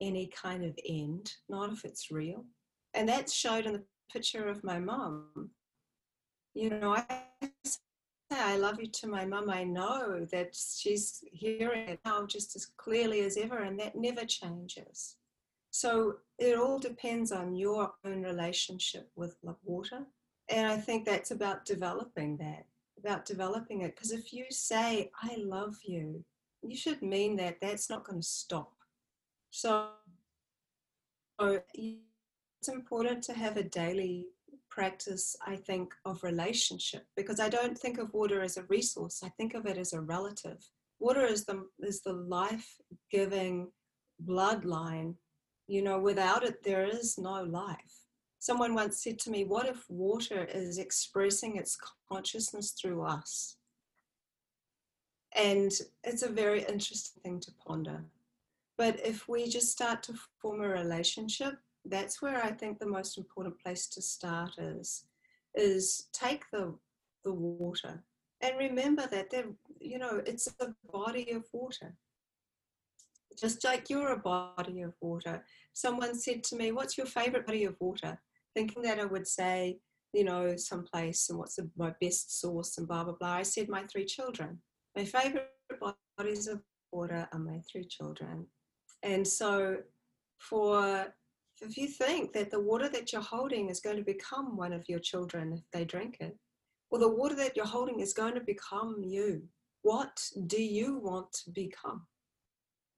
[0.00, 2.44] any kind of end, not if it's real.
[2.94, 5.50] And that's showed in the picture of my mom
[6.58, 7.04] you know, I
[8.30, 9.48] I love you to my mum.
[9.48, 14.24] I know that she's hearing it now just as clearly as ever, and that never
[14.24, 15.16] changes.
[15.70, 20.00] So it all depends on your own relationship with water.
[20.50, 22.66] And I think that's about developing that,
[22.98, 23.94] about developing it.
[23.94, 26.24] Because if you say, I love you,
[26.62, 27.60] you should mean that.
[27.60, 28.72] That's not going to stop.
[29.50, 29.88] So
[31.74, 34.26] it's important to have a daily
[34.78, 39.24] practice, I think, of relationship because I don't think of water as a resource.
[39.24, 40.60] I think of it as a relative.
[41.00, 43.72] Water is the is the life-giving
[44.24, 45.14] bloodline.
[45.66, 47.96] You know, without it, there is no life.
[48.38, 51.76] Someone once said to me, What if water is expressing its
[52.08, 53.56] consciousness through us?
[55.34, 55.72] And
[56.04, 58.04] it's a very interesting thing to ponder.
[58.76, 61.54] But if we just start to form a relationship
[61.84, 65.04] that's where I think the most important place to start is
[65.54, 66.74] is take the
[67.24, 68.02] the water.
[68.40, 69.46] And remember that there
[69.80, 71.94] you know it's a body of water.
[73.38, 75.44] Just like you're a body of water.
[75.72, 78.20] Someone said to me what's your favorite body of water?
[78.54, 79.78] Thinking that i would say
[80.12, 83.34] you know someplace and what's the, my best source and blah blah blah.
[83.34, 84.58] I said my three children.
[84.96, 85.50] My favorite
[86.16, 86.60] bodies of
[86.92, 88.46] water are my three children.
[89.02, 89.78] And so
[90.38, 91.06] for
[91.60, 94.88] if you think that the water that you're holding is going to become one of
[94.88, 96.36] your children if they drink it,
[96.90, 99.42] well, the water that you're holding is going to become you.
[99.82, 102.06] What do you want to become?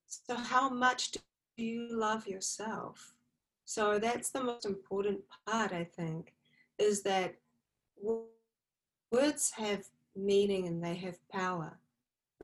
[0.07, 1.21] So, how much do
[1.57, 3.15] you love yourself?
[3.65, 6.35] So, that's the most important part, I think,
[6.79, 7.37] is that
[9.13, 9.85] words have
[10.17, 11.79] meaning and they have power,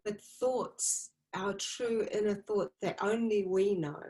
[0.04, 4.00] but thoughts, our true inner thought that only we know,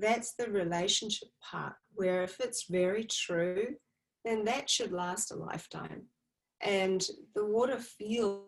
[0.00, 3.74] that's the relationship part where if it's very true,
[4.24, 6.02] then that should last a lifetime.
[6.60, 8.42] And the water feels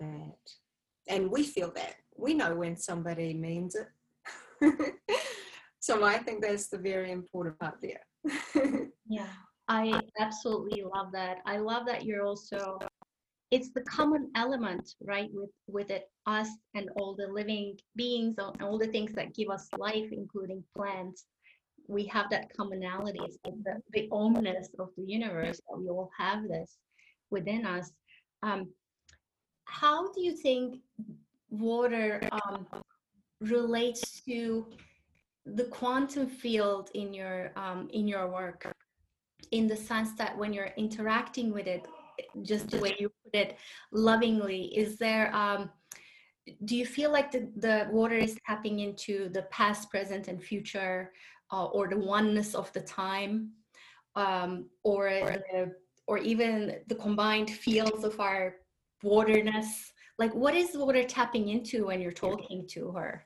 [0.00, 0.38] that.
[1.08, 1.94] And we feel that.
[2.16, 3.88] We know when somebody means it.
[5.80, 8.88] so I think that's the very important part there.
[9.08, 9.28] yeah,
[9.68, 11.38] I absolutely love that.
[11.46, 12.78] I love that you're also
[13.50, 18.62] it's the common element right with with it us and all the living beings and
[18.62, 21.24] all the things that give us life including plants.
[21.86, 23.20] We have that commonality.
[23.24, 26.76] It's the, the omness of the universe that we all have this
[27.30, 27.90] within us.
[28.42, 28.68] Um,
[29.64, 30.80] how do you think
[31.48, 32.66] water um,
[33.40, 34.66] relates to
[35.46, 38.70] the quantum field in your um, in your work?
[39.50, 41.86] In the sense that when you're interacting with it
[42.42, 43.58] just the way you put it
[43.92, 44.66] lovingly.
[44.76, 45.70] Is there um,
[46.64, 51.12] do you feel like the, the water is tapping into the past present and future
[51.52, 53.50] uh, or the oneness of the time?
[54.16, 55.10] Um, or
[55.52, 55.72] the,
[56.08, 58.56] or even the combined fields of our
[59.02, 59.92] waterness?
[60.18, 63.24] Like what is water tapping into when you're talking to her?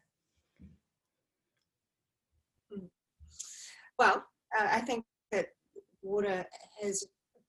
[3.98, 4.24] Well
[4.58, 5.46] uh, i think that
[6.02, 6.44] water
[6.82, 7.04] has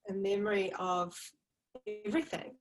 [0.09, 1.15] a memory of
[2.05, 2.55] everything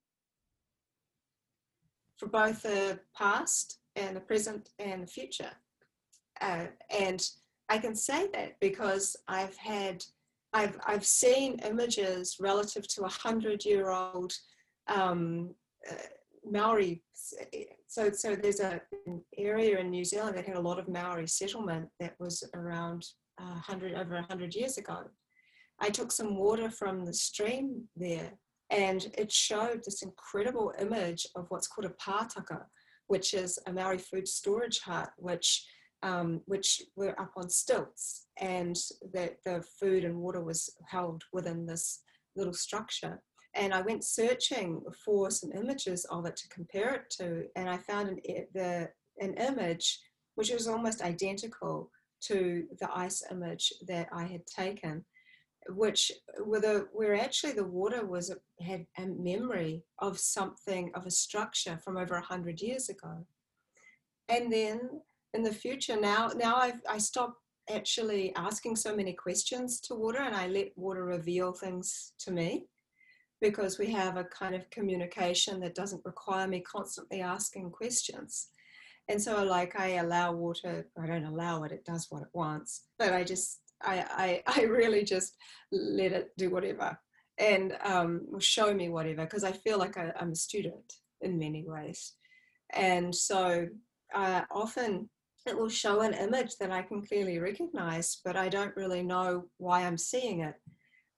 [2.16, 5.50] for both the past and the present and the future.
[6.40, 7.28] Uh, and
[7.68, 10.04] I can say that because I've had,
[10.52, 14.32] I've, I've seen images relative to a hundred year old
[14.88, 15.54] um,
[15.90, 15.94] uh,
[16.48, 17.02] Maori.
[17.86, 21.26] So, so there's a, an area in New Zealand that had a lot of Maori
[21.26, 23.06] settlement that was around
[23.38, 25.04] 100, over 100 years ago.
[25.82, 28.32] I took some water from the stream there
[28.70, 32.62] and it showed this incredible image of what's called a pātaka,
[33.08, 35.66] which is a Maori food storage hut, which
[36.04, 38.76] um, which were up on stilts, and
[39.12, 42.00] that the food and water was held within this
[42.34, 43.22] little structure.
[43.54, 47.76] And I went searching for some images of it to compare it to, and I
[47.76, 48.18] found an,
[48.52, 48.88] the,
[49.20, 50.00] an image
[50.34, 51.88] which was almost identical
[52.22, 55.04] to the ice image that I had taken
[55.68, 56.12] which
[56.44, 61.96] were where actually the water was had a memory of something of a structure from
[61.96, 63.26] over a hundred years ago.
[64.28, 65.02] And then
[65.34, 67.36] in the future now now I've, i stop
[67.70, 72.66] actually asking so many questions to water and i let water reveal things to me
[73.40, 78.48] because we have a kind of communication that doesn't require me constantly asking questions.
[79.08, 82.84] And so like i allow water i don't allow it it does what it wants
[82.98, 85.36] but i just I, I, I really just
[85.70, 86.98] let it do whatever
[87.38, 91.64] and um, show me whatever because I feel like I, am a student in many
[91.66, 92.14] ways.
[92.74, 93.66] And so
[94.14, 95.08] uh, often
[95.46, 99.44] it will show an image that I can clearly recognize, but I don't really know
[99.58, 100.54] why I'm seeing it.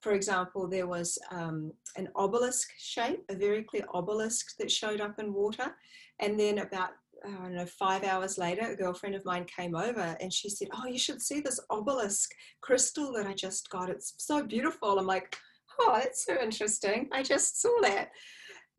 [0.01, 5.19] For example, there was um, an obelisk shape, a very clear obelisk that showed up
[5.19, 5.75] in water.
[6.19, 6.91] And then about
[7.25, 10.69] I don't know, five hours later, a girlfriend of mine came over and she said,
[10.73, 13.89] Oh, you should see this obelisk crystal that I just got.
[13.89, 14.99] It's so beautiful.
[14.99, 15.35] I'm like,
[15.79, 17.09] Oh, that's so interesting.
[17.11, 18.09] I just saw that.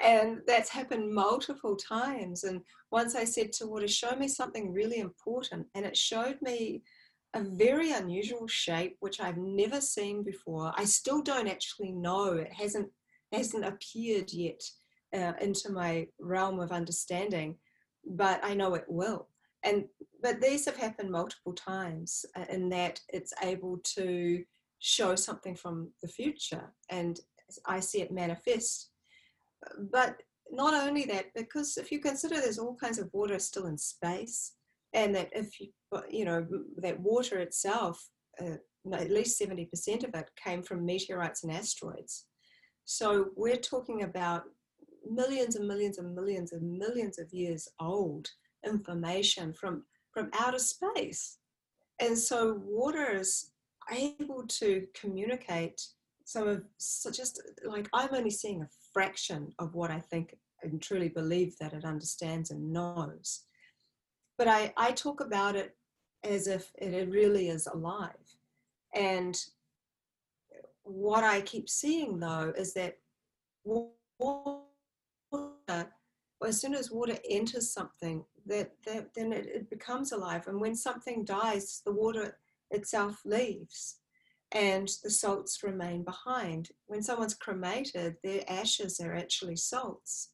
[0.01, 2.45] And that's happened multiple times.
[2.45, 5.67] And once I said to Water, show me something really important.
[5.75, 6.83] And it showed me
[7.35, 10.73] a very unusual shape, which I've never seen before.
[10.77, 12.35] I still don't actually know.
[12.35, 12.89] It hasn't
[13.33, 14.63] hasn't appeared yet
[15.15, 17.57] uh, into my realm of understanding
[18.07, 19.29] but I know it will.
[19.65, 19.85] And
[20.23, 24.45] but these have happened multiple times uh, in that it's able to
[24.79, 27.19] show something from the future, and
[27.67, 28.91] I see it manifest.
[29.93, 33.79] But not only that, because if you consider there's all kinds of water still in
[33.79, 34.53] space,
[34.93, 35.69] and that if you
[36.11, 36.47] you know
[36.79, 38.09] that water itself,
[38.41, 38.57] uh,
[38.93, 42.27] at least seventy percent of it came from meteorites and asteroids.
[42.85, 44.45] So we're talking about
[45.11, 48.29] millions and millions and millions and millions of years old
[48.65, 51.39] information from, from outer space.
[52.01, 53.53] And so water is
[53.91, 55.81] able to communicate
[56.25, 60.83] some of so just like I'm only seeing a fraction of what I think and
[60.83, 63.45] truly believe that it understands and knows.
[64.37, 65.77] But I, I talk about it
[66.25, 68.11] as if it really is alive.
[68.95, 69.39] And
[70.83, 72.99] what I keep seeing though is that
[73.65, 74.66] water
[75.69, 75.91] water,
[76.47, 80.47] as soon as water enters something, that, that then it, it becomes alive.
[80.47, 82.39] And when something dies, the water
[82.71, 83.99] itself leaves
[84.53, 86.71] and the salts remain behind.
[86.87, 90.31] When someone's cremated, their ashes are actually salts,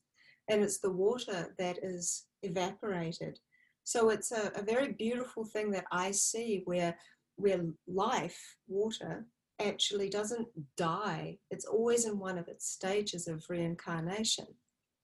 [0.49, 3.39] and it's the water that is evaporated.
[3.85, 6.97] So it's a, a very beautiful thing that I see where
[7.37, 9.25] where life, water,
[9.59, 11.39] actually doesn't die.
[11.51, 14.47] It's always in one of its stages of reincarnation.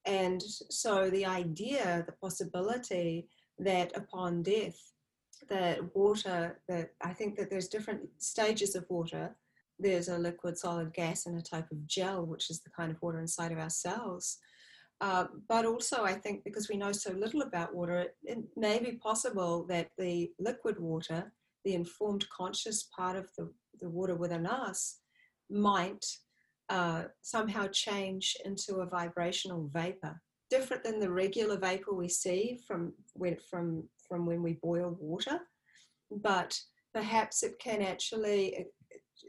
[0.09, 3.29] And so the idea, the possibility
[3.59, 4.81] that upon death,
[5.51, 9.37] that water, that I think that there's different stages of water.
[9.79, 13.03] There's a liquid, solid, gas, and a type of gel, which is the kind of
[13.03, 14.39] water inside of our cells.
[15.03, 18.79] Uh, but also, I think because we know so little about water, it, it may
[18.79, 21.33] be possible that the liquid water,
[21.67, 23.53] the informed conscious part of the,
[23.83, 25.01] the water within us,
[25.51, 26.05] might
[26.69, 32.93] uh, somehow change into a vibrational vapor, different than the regular vapor we see from
[33.15, 35.41] when, from, from when we boil water.
[36.11, 36.59] But
[36.95, 38.63] perhaps it can actually uh,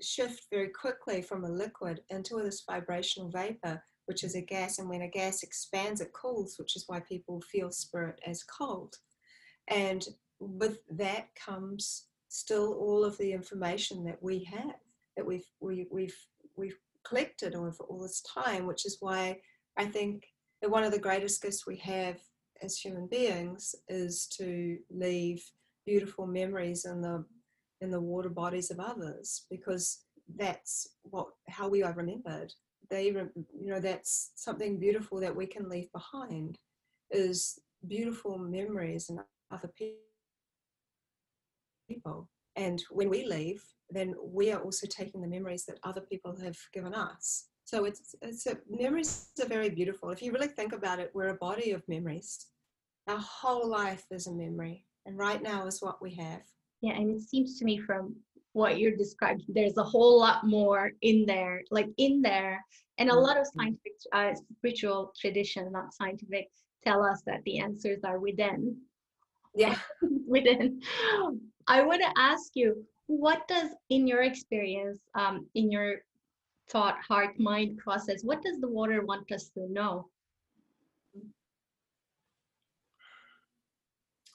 [0.02, 4.80] shift very quickly from a liquid into this vibrational vapor, which is a gas.
[4.80, 8.96] And when a gas expands, it cools, which is why people feel spirit as cold.
[9.70, 10.06] And
[10.40, 14.76] with that comes still all of the information that we have,
[15.18, 16.18] that we've, we, we've,
[16.56, 19.40] we've collected over all this time, which is why
[19.78, 20.26] I think
[20.62, 22.20] that one of the greatest gifts we have
[22.62, 25.44] as human beings is to leave
[25.86, 27.26] beautiful memories in the
[27.82, 30.04] in the water bodies of others because
[30.36, 32.54] that's what how we are remembered.
[32.90, 36.58] They you know that's something beautiful that we can leave behind
[37.12, 39.20] is beautiful memories and
[39.52, 39.72] other
[41.88, 46.36] people and when we leave then we are also taking the memories that other people
[46.40, 47.46] have given us.
[47.66, 50.10] So it's it's a, memories are very beautiful.
[50.10, 52.48] If you really think about it we're a body of memories.
[53.08, 56.42] Our whole life is a memory and right now is what we have.
[56.82, 58.16] Yeah and it seems to me from
[58.54, 62.64] what you're describing there's a whole lot more in there like in there.
[62.98, 63.60] And a lot of mm-hmm.
[63.60, 66.50] scientific uh, spiritual tradition not scientific
[66.84, 68.78] tell us that the answers are within.
[69.56, 69.78] Yeah.
[70.28, 70.80] Within
[71.70, 76.02] i want to ask you what does in your experience um, in your
[76.70, 80.08] thought heart mind process what does the water want us to know?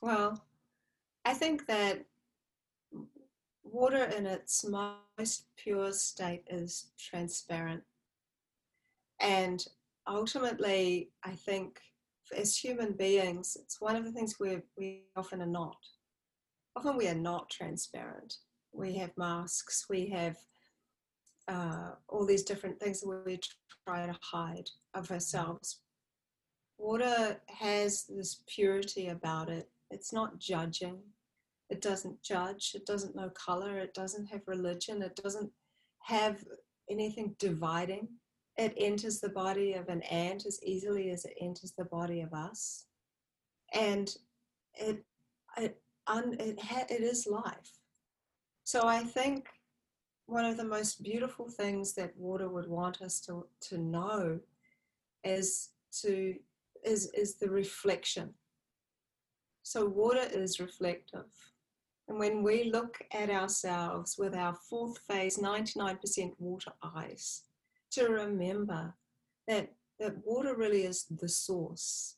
[0.01, 0.43] Well
[1.25, 2.05] i think that
[3.63, 7.83] water in its most pure state is transparent.
[9.21, 9.67] And
[10.07, 11.81] ultimately i think
[12.37, 15.77] as human beings it's one of the things we we often are not
[16.77, 18.37] often we are not transparent
[18.75, 20.37] we have masks, we have
[21.49, 23.39] uh, all these different things that we
[23.87, 25.81] try to hide of ourselves.
[26.79, 29.71] Water has this purity about it.
[29.91, 30.99] It's not judging.
[31.71, 32.73] It doesn't judge.
[32.75, 33.79] It doesn't know color.
[33.79, 35.03] It doesn't have religion.
[35.03, 35.51] It doesn't
[36.03, 36.43] have
[36.91, 38.09] anything dividing.
[38.57, 42.33] It enters the body of an ant as easily as it enters the body of
[42.33, 42.87] us.
[43.73, 44.15] And
[44.75, 45.05] it,
[45.57, 45.77] it,
[46.07, 47.79] un, it, ha, it is life.
[48.65, 49.49] So I think
[50.27, 54.41] one of the most beautiful things that water would want us to, to know
[55.23, 55.71] is
[56.03, 56.35] to
[56.85, 58.35] is is the reflection.
[59.63, 61.31] So water is reflective.
[62.09, 67.45] And when we look at ourselves with our fourth phase, 99% water eyes,
[67.93, 68.95] to remember
[69.49, 72.17] that, that water really is the source.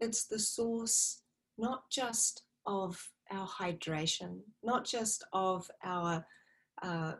[0.00, 1.22] It's the source
[1.58, 6.24] not just of our hydration, not just of our,
[6.82, 7.12] uh,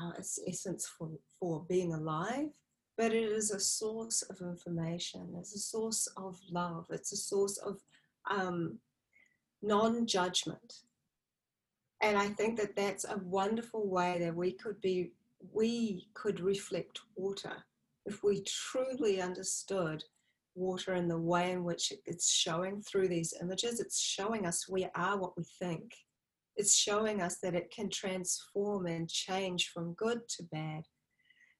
[0.00, 0.16] our
[0.46, 2.48] essence for, for being alive,
[2.96, 5.34] but it is a source of information.
[5.38, 6.86] It's a source of love.
[6.90, 7.78] It's a source of
[8.30, 8.78] um,
[9.62, 10.80] non judgment.
[12.02, 15.12] And I think that that's a wonderful way that we could be,
[15.52, 17.64] we could reflect water
[18.06, 20.04] if we truly understood
[20.54, 24.86] water and the way in which it's showing through these images, it's showing us we
[24.94, 25.92] are what we think.
[26.56, 30.82] It's showing us that it can transform and change from good to bad,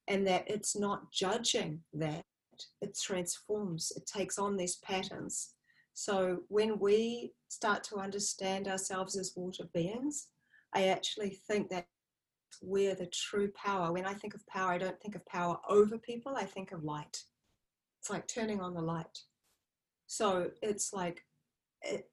[0.08, 2.24] and that it's not judging that,
[2.82, 5.54] it transforms, it takes on these patterns.
[5.94, 10.28] So when we start to understand ourselves as water beings,
[10.74, 11.86] I actually think that
[12.62, 15.96] we're the true power, when I think of power, I don't think of power over
[15.98, 17.22] people, I think of light
[18.00, 19.18] it's like turning on the light.
[20.06, 21.22] So it's like
[21.82, 22.08] it,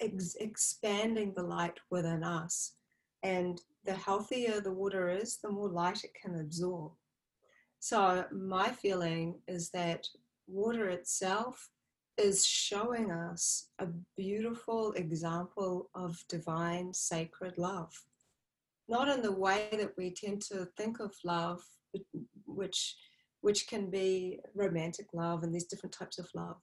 [0.00, 2.74] ex- expanding the light within us.
[3.22, 6.92] And the healthier the water is, the more light it can absorb.
[7.80, 10.06] So my feeling is that
[10.46, 11.70] water itself
[12.18, 13.86] is showing us a
[14.16, 17.92] beautiful example of divine sacred love.
[18.88, 21.62] Not in the way that we tend to think of love,
[22.46, 22.96] which
[23.40, 26.56] which can be romantic love and these different types of love.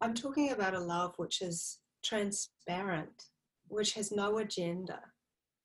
[0.00, 3.24] I'm talking about a love which is transparent,
[3.68, 5.00] which has no agenda,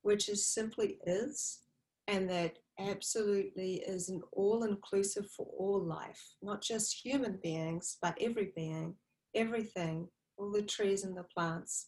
[0.02, 1.60] which is simply is,
[2.08, 8.18] and that absolutely is an all inclusive for all life, not just human beings, but
[8.20, 8.96] every being,
[9.36, 10.08] everything,
[10.38, 11.88] all the trees and the plants.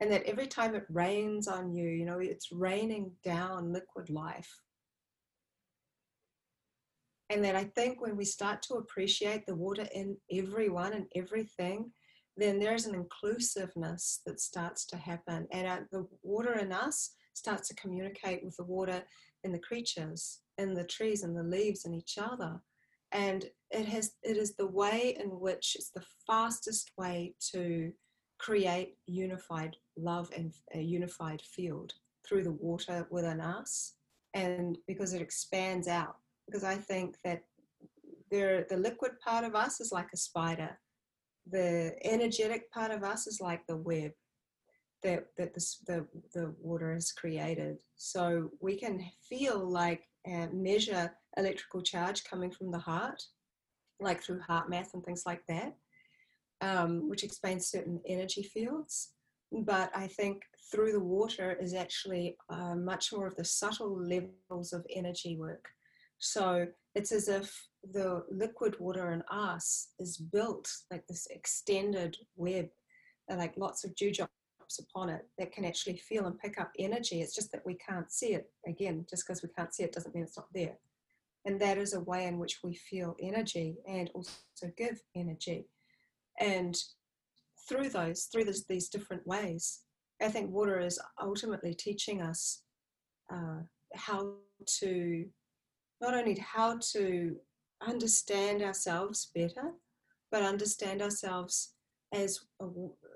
[0.00, 4.50] And that every time it rains on you, you know, it's raining down liquid life
[7.30, 11.90] and that I think when we start to appreciate the water in everyone and everything,
[12.36, 15.46] then there's an inclusiveness that starts to happen.
[15.52, 19.02] And uh, the water in us starts to communicate with the water
[19.42, 22.60] in the creatures, in the trees and the leaves and each other.
[23.12, 27.92] And it has it is the way in which it's the fastest way to
[28.38, 31.94] create unified love and a unified field
[32.26, 33.94] through the water within us.
[34.34, 36.16] And because it expands out
[36.46, 37.42] because I think that
[38.30, 40.78] the liquid part of us is like a spider.
[41.50, 44.12] The energetic part of us is like the web
[45.02, 47.76] that, that the, the, the water has created.
[47.96, 53.22] So we can feel like uh, measure electrical charge coming from the heart,
[54.00, 55.74] like through HeartMath and things like that,
[56.62, 59.10] um, which explains certain energy fields.
[59.52, 60.42] But I think
[60.72, 65.66] through the water is actually uh, much more of the subtle levels of energy work.
[66.24, 72.68] So it's as if the liquid water in us is built like this extended web,
[73.28, 74.32] like lots of dew drops
[74.80, 77.20] upon it that can actually feel and pick up energy.
[77.20, 78.50] It's just that we can't see it.
[78.66, 80.78] Again, just because we can't see it doesn't mean it's not there.
[81.44, 84.32] And that is a way in which we feel energy and also
[84.78, 85.68] give energy.
[86.40, 86.74] And
[87.68, 89.80] through those, through this, these different ways,
[90.22, 92.62] I think water is ultimately teaching us
[93.30, 93.60] uh,
[93.94, 94.36] how
[94.78, 95.26] to
[96.00, 97.36] not only how to
[97.86, 99.72] understand ourselves better,
[100.30, 101.74] but understand ourselves
[102.12, 102.66] as a,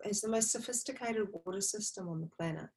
[0.04, 2.68] as the most sophisticated water system on the planet.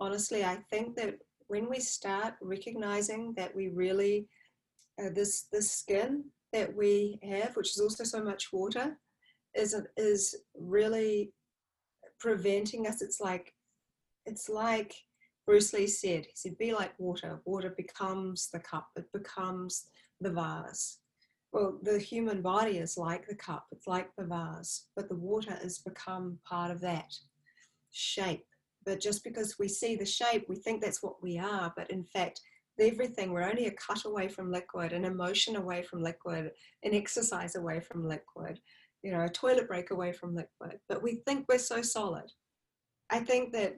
[0.00, 1.18] Honestly, I think that
[1.48, 4.26] when we start recognizing that we really
[5.00, 8.98] uh, this this skin that we have, which is also so much water,
[9.54, 11.32] is is really
[12.18, 13.02] preventing us.
[13.02, 13.54] It's like
[14.26, 14.94] it's like
[15.46, 16.26] Bruce Lee said.
[16.26, 17.40] He said, "Be like water.
[17.44, 18.88] Water becomes the cup.
[18.96, 19.86] It becomes
[20.20, 20.98] the vase."
[21.52, 23.66] Well, the human body is like the cup.
[23.72, 27.12] It's like the vase, but the water has become part of that
[27.90, 28.46] shape.
[28.84, 31.72] But just because we see the shape, we think that's what we are.
[31.76, 32.40] But in fact,
[32.80, 33.32] everything.
[33.32, 36.50] We're only a cut away from liquid, an emotion away from liquid,
[36.82, 38.60] an exercise away from liquid,
[39.02, 40.80] you know, a toilet break away from liquid.
[40.88, 42.30] But we think we're so solid.
[43.10, 43.76] I think that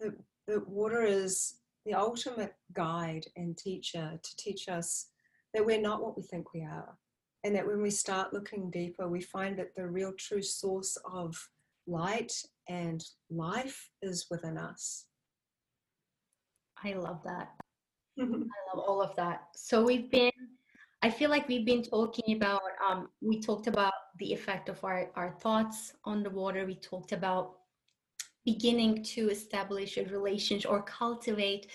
[0.00, 0.14] the,
[0.46, 5.06] the water is the ultimate guide and teacher to teach us
[5.54, 6.96] that we're not what we think we are.
[7.44, 11.36] And that when we start looking deeper, we find that the real true source of
[11.86, 12.32] light
[12.68, 15.06] and life is within us.
[16.84, 17.50] I love that.
[18.20, 19.48] I love all of that.
[19.56, 20.30] So we've been,
[21.02, 25.10] I feel like we've been talking about, um, we talked about the effect of our,
[25.16, 26.64] our thoughts on the water.
[26.64, 27.56] We talked about
[28.44, 31.68] beginning to establish a relationship or cultivate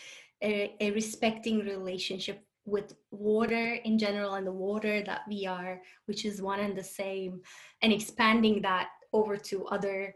[0.43, 6.25] a, a respecting relationship with water in general and the water that we are, which
[6.25, 7.41] is one and the same,
[7.81, 10.13] and expanding that over to other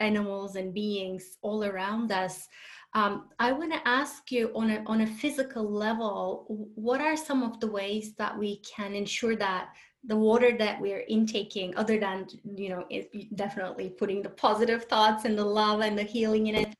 [0.00, 2.48] animals and beings all around us.
[2.94, 6.44] Um, I want to ask you on a, on a physical level,
[6.74, 9.68] what are some of the ways that we can ensure that
[10.04, 12.26] the water that we're intaking, other than,
[12.56, 12.84] you know,
[13.34, 16.74] definitely putting the positive thoughts and the love and the healing in it,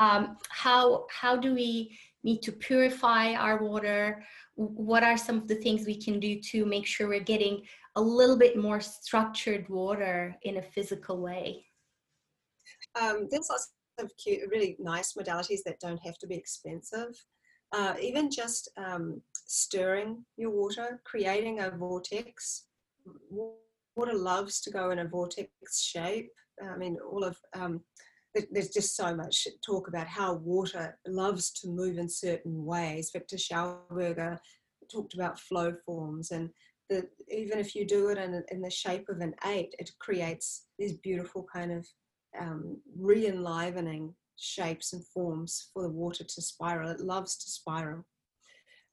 [0.00, 4.24] um, how, how do we need to purify our water?
[4.56, 7.62] What are some of the things we can do to make sure we're getting
[7.96, 11.64] a little bit more structured water in a physical way?
[13.00, 17.14] Um, there's lots of cute, really nice modalities that don't have to be expensive.
[17.74, 22.66] Uh, even just um, stirring your water, creating a vortex.
[23.96, 25.50] Water loves to go in a vortex
[25.80, 26.30] shape.
[26.62, 27.80] I mean, all of um,
[28.52, 33.10] there's just so much talk about how water loves to move in certain ways.
[33.12, 34.38] Victor Schauberger
[34.90, 36.50] talked about flow forms, and
[36.90, 40.66] that even if you do it in, in the shape of an eight, it creates
[40.78, 41.88] these beautiful kind of
[42.40, 46.90] um, re-enlivening shapes and forms for the water to spiral.
[46.90, 48.04] It loves to spiral.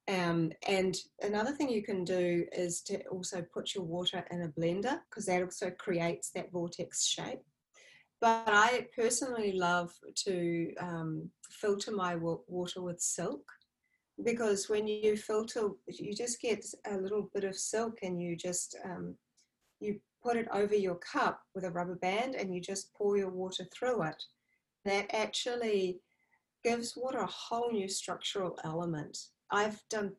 [0.07, 4.49] Um, and another thing you can do is to also put your water in a
[4.49, 7.39] blender because that also creates that vortex shape.
[8.19, 9.91] But I personally love
[10.25, 13.43] to um, filter my water with silk
[14.23, 18.75] because when you filter, you just get a little bit of silk and you just
[18.85, 19.15] um,
[19.79, 23.31] you put it over your cup with a rubber band and you just pour your
[23.31, 24.23] water through it.
[24.85, 25.99] That actually
[26.63, 29.17] gives water a whole new structural element.
[29.51, 30.13] I've done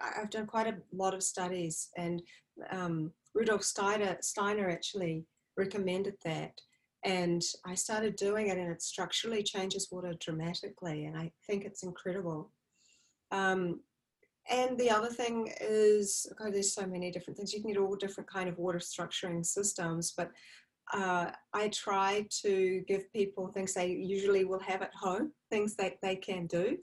[0.00, 2.22] I've done quite a lot of studies, and
[2.70, 5.24] um, Rudolf Steiner, Steiner actually
[5.56, 6.52] recommended that.
[7.04, 11.82] And I started doing it, and it structurally changes water dramatically, and I think it's
[11.82, 12.50] incredible.
[13.30, 13.80] Um,
[14.50, 17.52] and the other thing is, there's so many different things.
[17.52, 20.30] You can get all different kind of water structuring systems, but
[20.92, 25.94] uh, I try to give people things they usually will have at home, things that
[26.02, 26.76] they can do.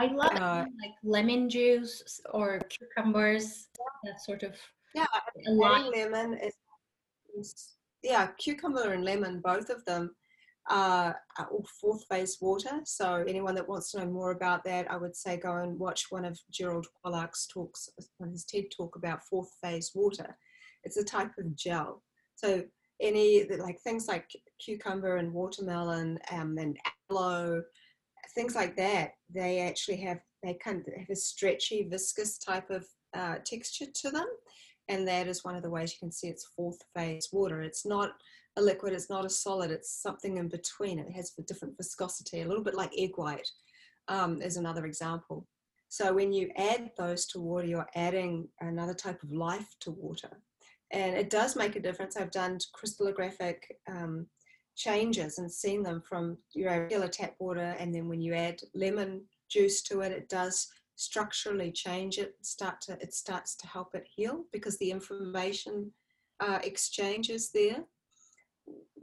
[0.00, 3.68] I love uh, like lemon juice or cucumbers,
[4.04, 4.54] that sort of.
[4.94, 5.06] Yeah,
[5.46, 6.54] lemon is,
[7.36, 10.12] is, yeah, cucumber and lemon, both of them
[10.70, 11.12] uh,
[11.50, 12.80] or fourth phase water.
[12.84, 16.06] So anyone that wants to know more about that, I would say go and watch
[16.10, 17.88] one of Gerald Pollack's talks
[18.20, 20.36] on his TED talk about fourth phase water.
[20.84, 22.02] It's a type of gel.
[22.36, 22.62] So
[23.00, 26.78] any like things like cucumber and watermelon um, and
[27.10, 27.62] aloe,
[28.34, 32.86] things like that, they actually have they kind of have a stretchy, viscous type of
[33.16, 34.26] uh, texture to them,
[34.88, 37.62] and that is one of the ways you can see it's fourth phase water.
[37.62, 38.12] It's not
[38.56, 40.98] a liquid, it's not a solid, it's something in between.
[40.98, 43.48] It has a different viscosity, a little bit like egg white
[44.08, 45.46] um, is another example.
[45.88, 50.42] So when you add those to water, you're adding another type of life to water.
[50.90, 52.16] And it does make a difference.
[52.16, 53.56] I've done crystallographic
[53.88, 54.26] um,
[54.76, 59.22] changes and seen them from your regular tap water, and then when you add lemon
[59.50, 62.34] juice to it, it does structurally change it.
[62.42, 65.92] Start to it starts to help it heal because the information
[66.40, 66.60] uh,
[67.54, 67.84] there.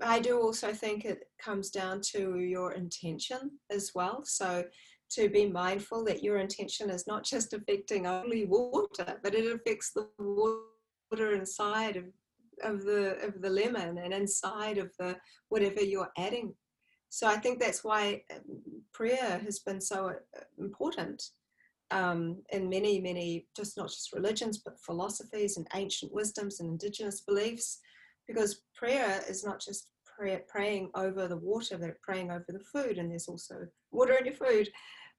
[0.01, 4.21] I do also think it comes down to your intention as well.
[4.23, 4.63] So
[5.11, 9.91] to be mindful that your intention is not just affecting only water, but it affects
[9.91, 10.74] the water
[11.11, 12.05] inside of,
[12.63, 15.15] of the of the lemon and inside of the
[15.49, 16.53] whatever you're adding.
[17.09, 18.41] So I think that's why um,
[18.93, 21.23] prayer has been so uh, important
[21.91, 27.21] um, in many, many, just not just religions, but philosophies and ancient wisdoms and indigenous
[27.21, 27.79] beliefs,
[28.27, 32.97] because prayer is not just prayer, praying over the water, but praying over the food,
[32.97, 33.55] and there's also
[33.91, 34.69] water in your food.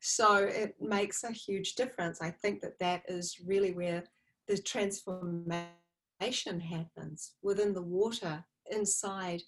[0.01, 2.21] So it makes a huge difference.
[2.21, 4.05] I think that that is really where
[4.49, 5.69] the transformation
[6.61, 9.43] happens within the water inside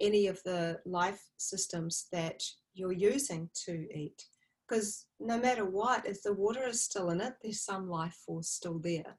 [0.00, 2.42] any of the life systems that
[2.74, 4.24] you're using to eat.
[4.68, 8.48] Because no matter what, if the water is still in it, there's some life force
[8.48, 9.18] still there.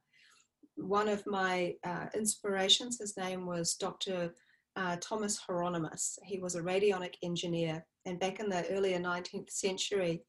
[0.76, 4.34] One of my uh, inspirations, his name was Dr.
[4.76, 6.18] Uh, Thomas Hieronymus.
[6.24, 10.24] He was a radionic engineer, and back in the earlier 19th century,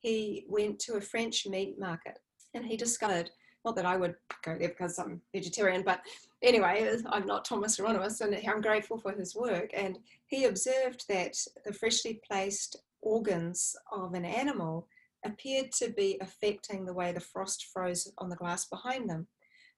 [0.00, 2.18] he went to a French meat market
[2.52, 3.30] and he discovered,
[3.64, 6.00] not that I would go there because I'm vegetarian, but
[6.42, 9.70] anyway, I'm not Thomas Hieronymus and I'm grateful for his work.
[9.74, 14.86] And he observed that the freshly placed organs of an animal
[15.24, 19.26] appeared to be affecting the way the frost froze on the glass behind them.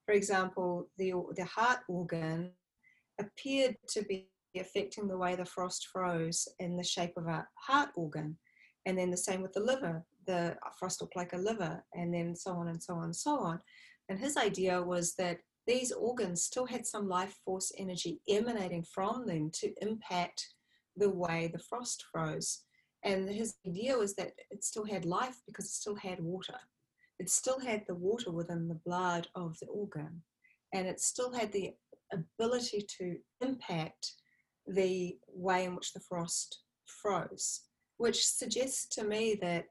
[0.05, 2.51] For example, the, the heart organ
[3.20, 4.28] appeared to be
[4.59, 8.37] affecting the way the frost froze in the shape of a heart organ.
[8.87, 12.35] And then the same with the liver the frost looked like a liver, and then
[12.35, 13.61] so on and so on and so on.
[14.09, 19.27] And his idea was that these organs still had some life force energy emanating from
[19.27, 20.47] them to impact
[20.97, 22.62] the way the frost froze.
[23.05, 26.59] And his idea was that it still had life because it still had water.
[27.18, 30.22] It still had the water within the blood of the organ.
[30.72, 31.72] And it still had the
[32.12, 34.12] ability to impact
[34.66, 37.62] the way in which the frost froze,
[37.99, 39.66] which suggests to me that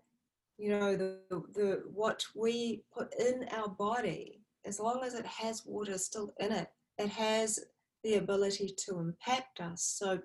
[0.57, 1.19] you know the,
[1.53, 6.51] the what we put in our body as long as it has water still in
[6.51, 7.59] it it has
[8.03, 9.95] the ability to impact us.
[9.97, 10.19] So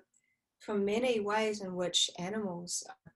[0.59, 3.11] for many ways in which animals are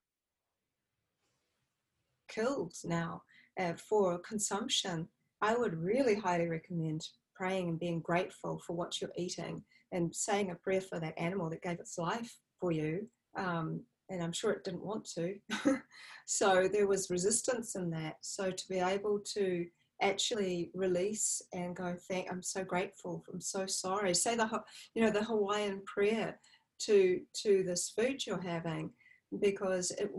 [2.27, 3.21] killed now
[3.59, 5.07] uh, for consumption
[5.41, 10.49] i would really highly recommend praying and being grateful for what you're eating and saying
[10.49, 13.07] a prayer for that animal that gave its life for you
[13.37, 15.35] um, and I'm sure it didn't want to.
[16.25, 18.15] so there was resistance in that.
[18.21, 19.65] So to be able to
[20.01, 23.23] actually release and go, thank, I'm so grateful.
[23.31, 24.13] I'm so sorry.
[24.13, 24.49] Say the,
[24.93, 26.39] you know, the Hawaiian prayer
[26.77, 28.91] to to this food you're having,
[29.39, 30.11] because it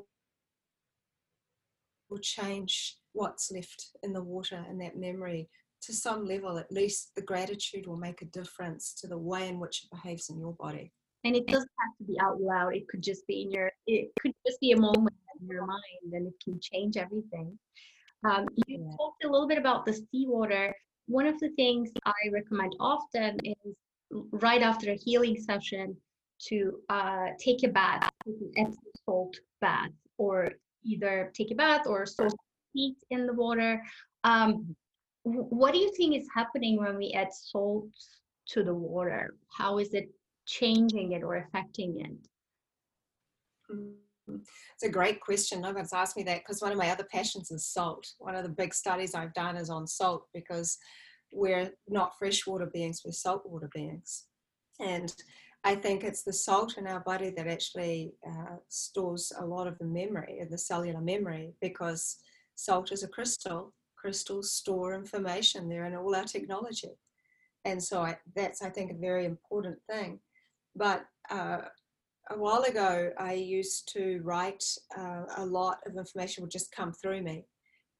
[2.09, 5.49] will change what's left in the water and that memory
[5.83, 6.59] to some level.
[6.59, 10.31] At least the gratitude will make a difference to the way in which it behaves
[10.31, 10.93] in your body
[11.27, 12.75] and it doesn't have to be out loud.
[12.77, 16.13] It could just be in your it could just be a moment in your mind
[16.13, 17.59] and it can change everything.
[18.25, 18.97] Um, you yeah.
[18.97, 20.75] talked a little bit about the seawater.
[21.07, 23.75] One of the things i recommend often is
[24.31, 25.97] right after a healing session
[26.49, 30.51] to uh, take a bath an Epsom salt bath or
[30.85, 32.33] either take a bath or soak
[32.73, 33.83] feet in the water.
[34.25, 34.77] Um,
[35.25, 37.89] what do you think is happening when we add salt
[38.49, 39.35] to the water?
[39.57, 40.09] How is it
[40.47, 43.75] changing it or affecting it?
[43.75, 44.37] Mm-hmm.
[44.75, 45.61] It's a great question.
[45.61, 48.07] No one's asked me that because one of my other passions is salt.
[48.19, 50.79] One of the big studies I've done is on salt because
[51.33, 54.25] we're not freshwater beings, we're saltwater beings.
[54.81, 55.15] And
[55.65, 59.79] I think it's the salt in our body that actually uh, stores a lot of
[59.79, 62.19] the memory, the cellular memory, because
[62.55, 63.73] salt is a crystal.
[63.97, 65.69] Crystals store information.
[65.69, 66.93] They're in all our technology.
[67.65, 70.21] And so I, that's, I think, a very important thing.
[70.77, 71.63] But uh,
[72.31, 74.65] a while ago, I used to write
[74.97, 77.47] uh, a lot of information would just come through me.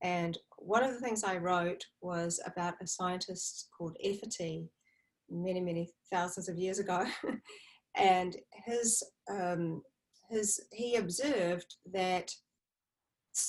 [0.03, 4.69] And one of the things I wrote was about a scientist called Efiti
[5.31, 7.07] many, many thousands of years ago.
[7.97, 9.83] and his, um,
[10.29, 12.31] his, he observed that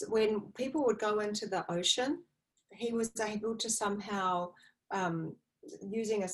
[0.08, 2.24] when people would go into the ocean,
[2.72, 4.52] he was able to somehow
[4.92, 5.36] um,
[5.82, 6.30] using a,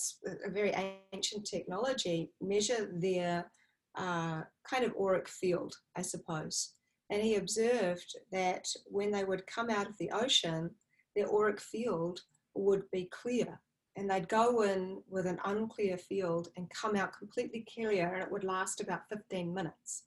[0.45, 0.73] a, very
[1.13, 3.51] ancient technology, measure their
[3.95, 6.73] uh, kind of auric field, I suppose.
[7.09, 10.71] And he observed that when they would come out of the ocean,
[11.15, 12.21] their auric field
[12.55, 13.59] would be clear.
[13.95, 18.31] And they'd go in with an unclear field and come out completely clear, and it
[18.31, 20.05] would last about 15 minutes.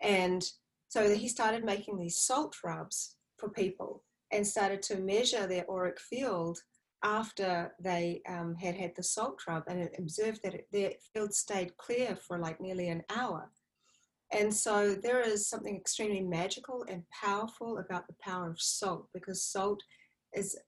[0.00, 0.44] And
[0.88, 4.02] so he started making these salt rubs for people
[4.32, 6.58] and started to measure their auric field
[7.04, 11.76] after they um, had had the salt rub and observed that it, their field stayed
[11.76, 13.50] clear for like nearly an hour.
[14.32, 19.44] And so there is something extremely magical and powerful about the power of salt because
[19.44, 19.82] salt
[20.32, 20.58] is,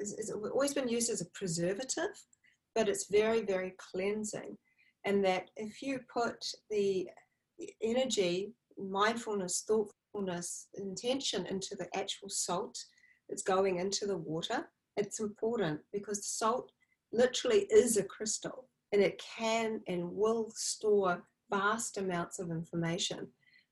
[0.00, 2.10] is, is always been used as a preservative,
[2.74, 4.56] but it's very, very cleansing.
[5.04, 7.08] And that if you put the
[7.82, 12.78] energy, mindfulness, thoughtfulness, intention into the actual salt
[13.28, 16.72] that's going into the water, it's important because salt
[17.12, 23.28] literally is a crystal and it can and will store vast amounts of information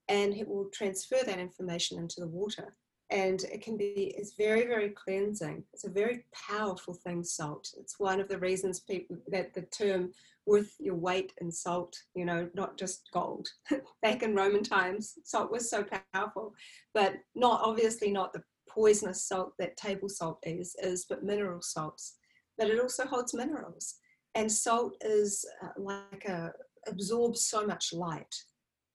[0.08, 2.74] and it will transfer that information into the water.
[3.10, 5.64] And it can be it's very very cleansing.
[5.72, 7.68] It's a very powerful thing salt.
[7.78, 10.12] It's one of the reasons people that the term
[10.46, 13.48] worth your weight in salt you know not just gold.
[14.02, 16.54] Back in roman times salt was so powerful
[16.94, 18.42] but not obviously not the
[18.74, 22.16] poisonous salt that table salt is, is but mineral salts.
[22.58, 23.96] But it also holds minerals.
[24.34, 26.52] And salt is uh, like a,
[26.86, 28.34] absorbs so much light.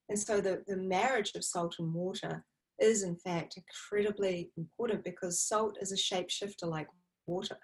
[0.09, 2.45] And so the, the marriage of salt and water
[2.79, 6.87] is in fact incredibly important because salt is a shapeshifter like
[7.25, 7.57] water.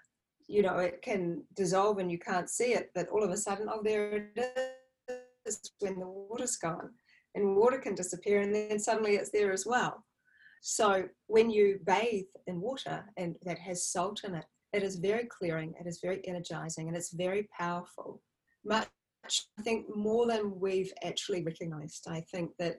[0.48, 3.68] You know, it can dissolve and you can't see it, but all of a sudden,
[3.70, 4.76] oh, there it
[5.46, 6.90] is when the water's gone.
[7.34, 10.04] And water can disappear and then suddenly it's there as well.
[10.62, 15.26] So when you bathe in water and that has salt in it, it is very
[15.26, 18.22] clearing, it is very energizing, and it's very powerful.
[18.64, 18.88] Much,
[19.58, 22.06] I think, more than we've actually recognized.
[22.08, 22.76] I think that,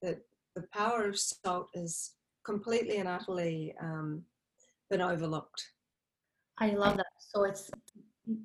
[0.00, 0.20] that
[0.56, 2.14] the power of salt is
[2.44, 4.22] completely and utterly um,
[4.88, 5.62] been overlooked.
[6.58, 7.06] I love that.
[7.18, 7.70] So it's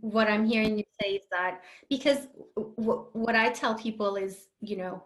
[0.01, 4.75] what I'm hearing you say is that because w- what I tell people is, you
[4.75, 5.03] know,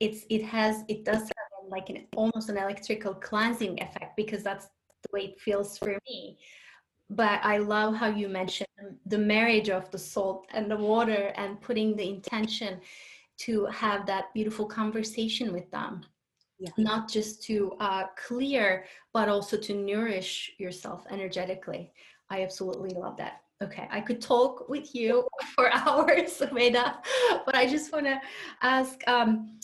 [0.00, 1.30] it's it has it does
[1.72, 6.38] like an almost an electrical cleansing effect because that's the way it feels for me.
[7.10, 8.68] But i love how you mentioned
[9.06, 12.80] the marriage of the salt and the water and putting the intention
[13.38, 16.04] to have that beautiful conversation with them.
[16.58, 16.70] Yeah.
[16.78, 21.92] not just to uh, clear but also to nourish yourself energetically.
[22.30, 23.34] I absolutely love that.
[23.66, 26.86] Okay i could talk with you for hours Veda,
[27.46, 28.18] but i just want to
[28.76, 29.58] ask um,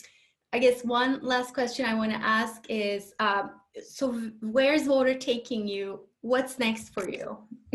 [0.51, 5.67] I guess one last question I want to ask is um, so where's water taking
[5.67, 6.01] you?
[6.21, 7.37] What's next for you?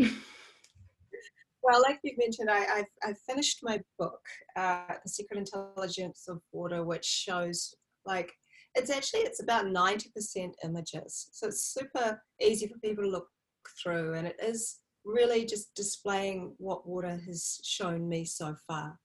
[1.63, 4.19] well, like you've mentioned, I, have I've finished my book,
[4.57, 7.73] uh, The Secret Intelligence of Water, which shows
[8.05, 8.31] like
[8.75, 11.29] it's actually it's about 90% images.
[11.31, 13.27] So it's super easy for people to look
[13.81, 18.99] through and it is really just displaying what water has shown me so far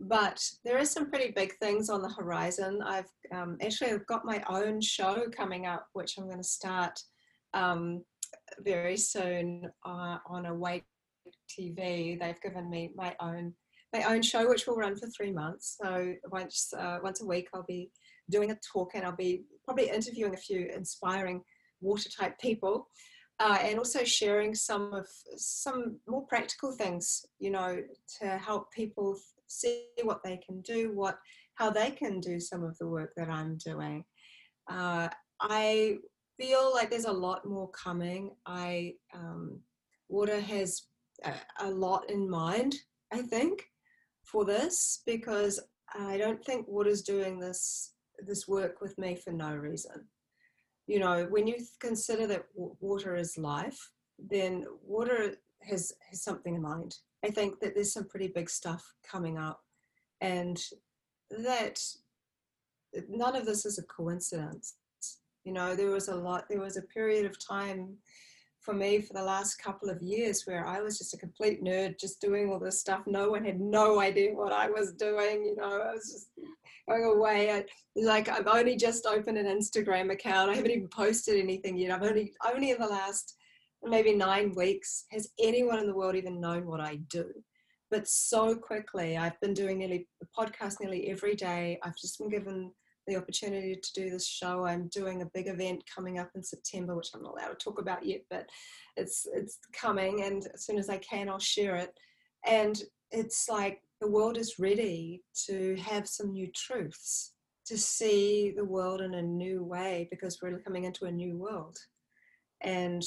[0.00, 2.80] but there is some pretty big things on the horizon.
[2.84, 6.98] I've um, actually I've got my own show coming up, which I'm going to start
[7.54, 8.04] um,
[8.60, 10.84] very soon uh, on Awake
[11.48, 12.18] TV.
[12.18, 13.54] They've given me my own
[13.92, 15.78] my own show, which will run for three months.
[15.82, 17.90] So once uh, once a week, I'll be
[18.30, 21.42] doing a talk, and I'll be probably interviewing a few inspiring
[21.80, 22.88] water type people.
[23.40, 27.78] Uh, and also sharing some of some more practical things, you know,
[28.20, 29.16] to help people
[29.48, 31.18] see what they can do, what
[31.54, 34.04] how they can do some of the work that I'm doing.
[34.70, 35.08] Uh,
[35.40, 35.98] I
[36.38, 38.30] feel like there's a lot more coming.
[38.46, 39.60] I um,
[40.08, 40.82] water has
[41.24, 42.76] a, a lot in mind,
[43.12, 43.64] I think,
[44.24, 45.60] for this because
[45.98, 47.94] I don't think water's doing this
[48.26, 50.06] this work with me for no reason.
[50.86, 53.78] You know, when you consider that water is life,
[54.18, 56.94] then water has, has something in mind.
[57.24, 59.60] I think that there's some pretty big stuff coming up,
[60.20, 60.60] and
[61.30, 61.80] that
[63.08, 64.76] none of this is a coincidence.
[65.44, 67.96] You know, there was a lot, there was a period of time
[68.60, 71.98] for me for the last couple of years where I was just a complete nerd,
[71.98, 73.00] just doing all this stuff.
[73.06, 75.44] No one had no idea what I was doing.
[75.44, 76.28] You know, I was just
[76.88, 77.50] going away.
[77.50, 77.64] I,
[77.96, 80.50] like I've only just opened an Instagram account.
[80.50, 81.92] I haven't even posted anything yet.
[81.92, 83.37] I've only only in the last
[83.84, 83.90] Mm.
[83.90, 87.26] maybe nine weeks has anyone in the world even known what I do.
[87.90, 91.78] But so quickly, I've been doing nearly a podcast nearly every day.
[91.82, 92.72] I've just been given
[93.06, 94.66] the opportunity to do this show.
[94.66, 97.80] I'm doing a big event coming up in September, which I'm not allowed to talk
[97.80, 98.46] about yet, but
[98.96, 101.92] it's it's coming, and as soon as I can, I'll share it.
[102.46, 107.32] And it's like the world is ready to have some new truths
[107.66, 111.76] to see the world in a new way because we're coming into a new world.
[112.62, 113.02] And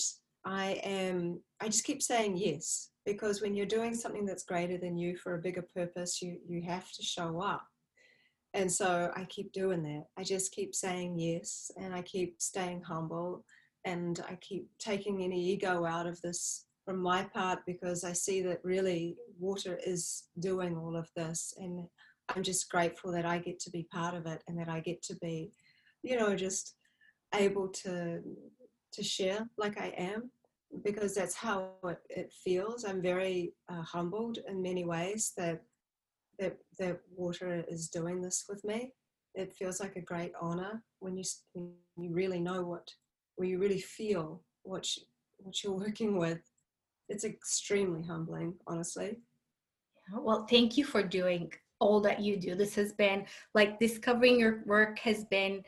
[0.45, 4.97] I am, I just keep saying yes because when you're doing something that's greater than
[4.97, 7.65] you for a bigger purpose, you, you have to show up.
[8.53, 10.05] And so I keep doing that.
[10.17, 13.45] I just keep saying yes and I keep staying humble
[13.85, 18.41] and I keep taking any ego out of this from my part because I see
[18.43, 21.87] that really water is doing all of this and
[22.35, 25.01] I'm just grateful that I get to be part of it and that I get
[25.03, 25.51] to be,
[26.03, 26.75] you know, just
[27.35, 28.21] able to
[28.93, 30.31] to share like I am
[30.83, 32.85] because that's how it, it feels.
[32.85, 35.61] I'm very uh, humbled in many ways that
[36.39, 38.93] that that water is doing this with me.
[39.35, 41.23] It feels like a great honor when you
[41.53, 42.87] when you really know what,
[43.35, 45.03] when you really feel what you,
[45.37, 46.39] what you're working with.
[47.09, 49.17] It's extremely humbling, honestly.
[50.13, 52.55] Well, thank you for doing all that you do.
[52.55, 55.63] This has been like discovering your work has been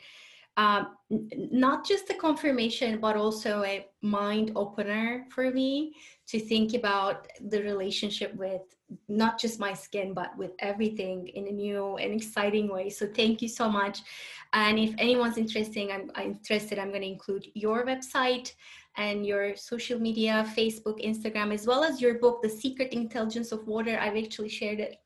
[0.58, 5.95] um, not just a confirmation, but also a mind opener for me
[6.28, 8.62] to think about the relationship with
[9.08, 12.89] not just my skin, but with everything in a new and exciting way.
[12.89, 13.99] So thank you so much.
[14.54, 18.54] And if anyone's interested, I'm, I'm interested, I'm going to include your website
[18.97, 23.68] and your social media, Facebook, Instagram, as well as your book, The Secret Intelligence of
[23.68, 23.97] Water.
[23.99, 24.97] I've actually shared it.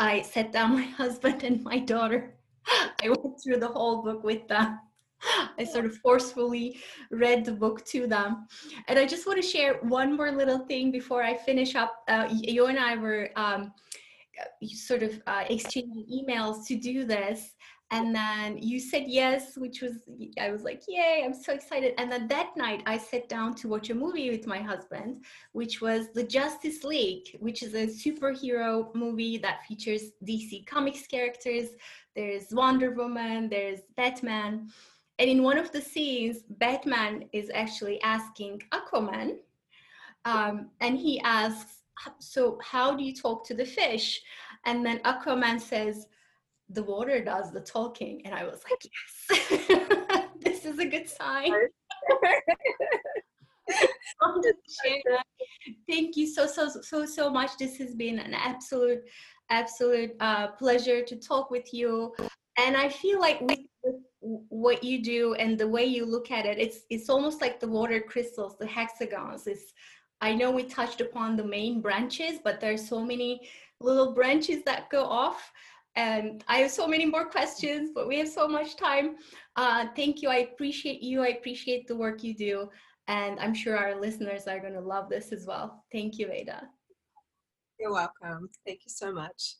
[0.00, 2.35] I sat down my husband and my daughter
[3.02, 4.80] I went through the whole book with them.
[5.58, 6.78] I sort of forcefully
[7.10, 8.46] read the book to them.
[8.88, 11.94] And I just want to share one more little thing before I finish up.
[12.06, 13.72] Uh, you and I were um,
[14.62, 17.54] sort of uh, exchanging emails to do this
[17.92, 19.92] and then you said yes which was
[20.40, 21.94] i was like yay i'm so excited.
[21.98, 25.80] And then that night i sat down to watch a movie with my husband which
[25.80, 31.68] was the justice league which is a superhero movie that features dc comics characters.
[32.14, 34.68] There's wonder woman there's batman.
[35.18, 39.36] And in one of the scenes batman is actually asking aquaman
[40.24, 41.82] um, and he asks
[42.18, 44.20] so how do you talk to the fish?
[44.64, 46.06] And then aquaman says
[46.70, 48.22] the water does the talking.
[48.24, 51.52] And I was like, yes, this is a good sign.
[55.88, 57.56] Thank you so, so, so, so much.
[57.58, 59.02] This has been an absolute,
[59.50, 62.14] absolute uh, pleasure to talk with you.
[62.58, 63.60] And I feel like with
[64.20, 67.68] what you do and the way you look at it, it's, it's almost like the
[67.68, 69.46] water crystals, the hexagons.
[69.46, 69.72] It's,
[70.20, 73.48] I know we touched upon the main branches, but there's so many
[73.80, 75.52] little branches that go off.
[75.96, 79.16] And I have so many more questions, but we have so much time.
[79.56, 80.28] Uh, thank you.
[80.28, 81.22] I appreciate you.
[81.22, 82.68] I appreciate the work you do.
[83.08, 85.84] And I'm sure our listeners are going to love this as well.
[85.92, 86.68] Thank you, Ada.
[87.80, 88.50] You're welcome.
[88.66, 89.56] Thank you so much.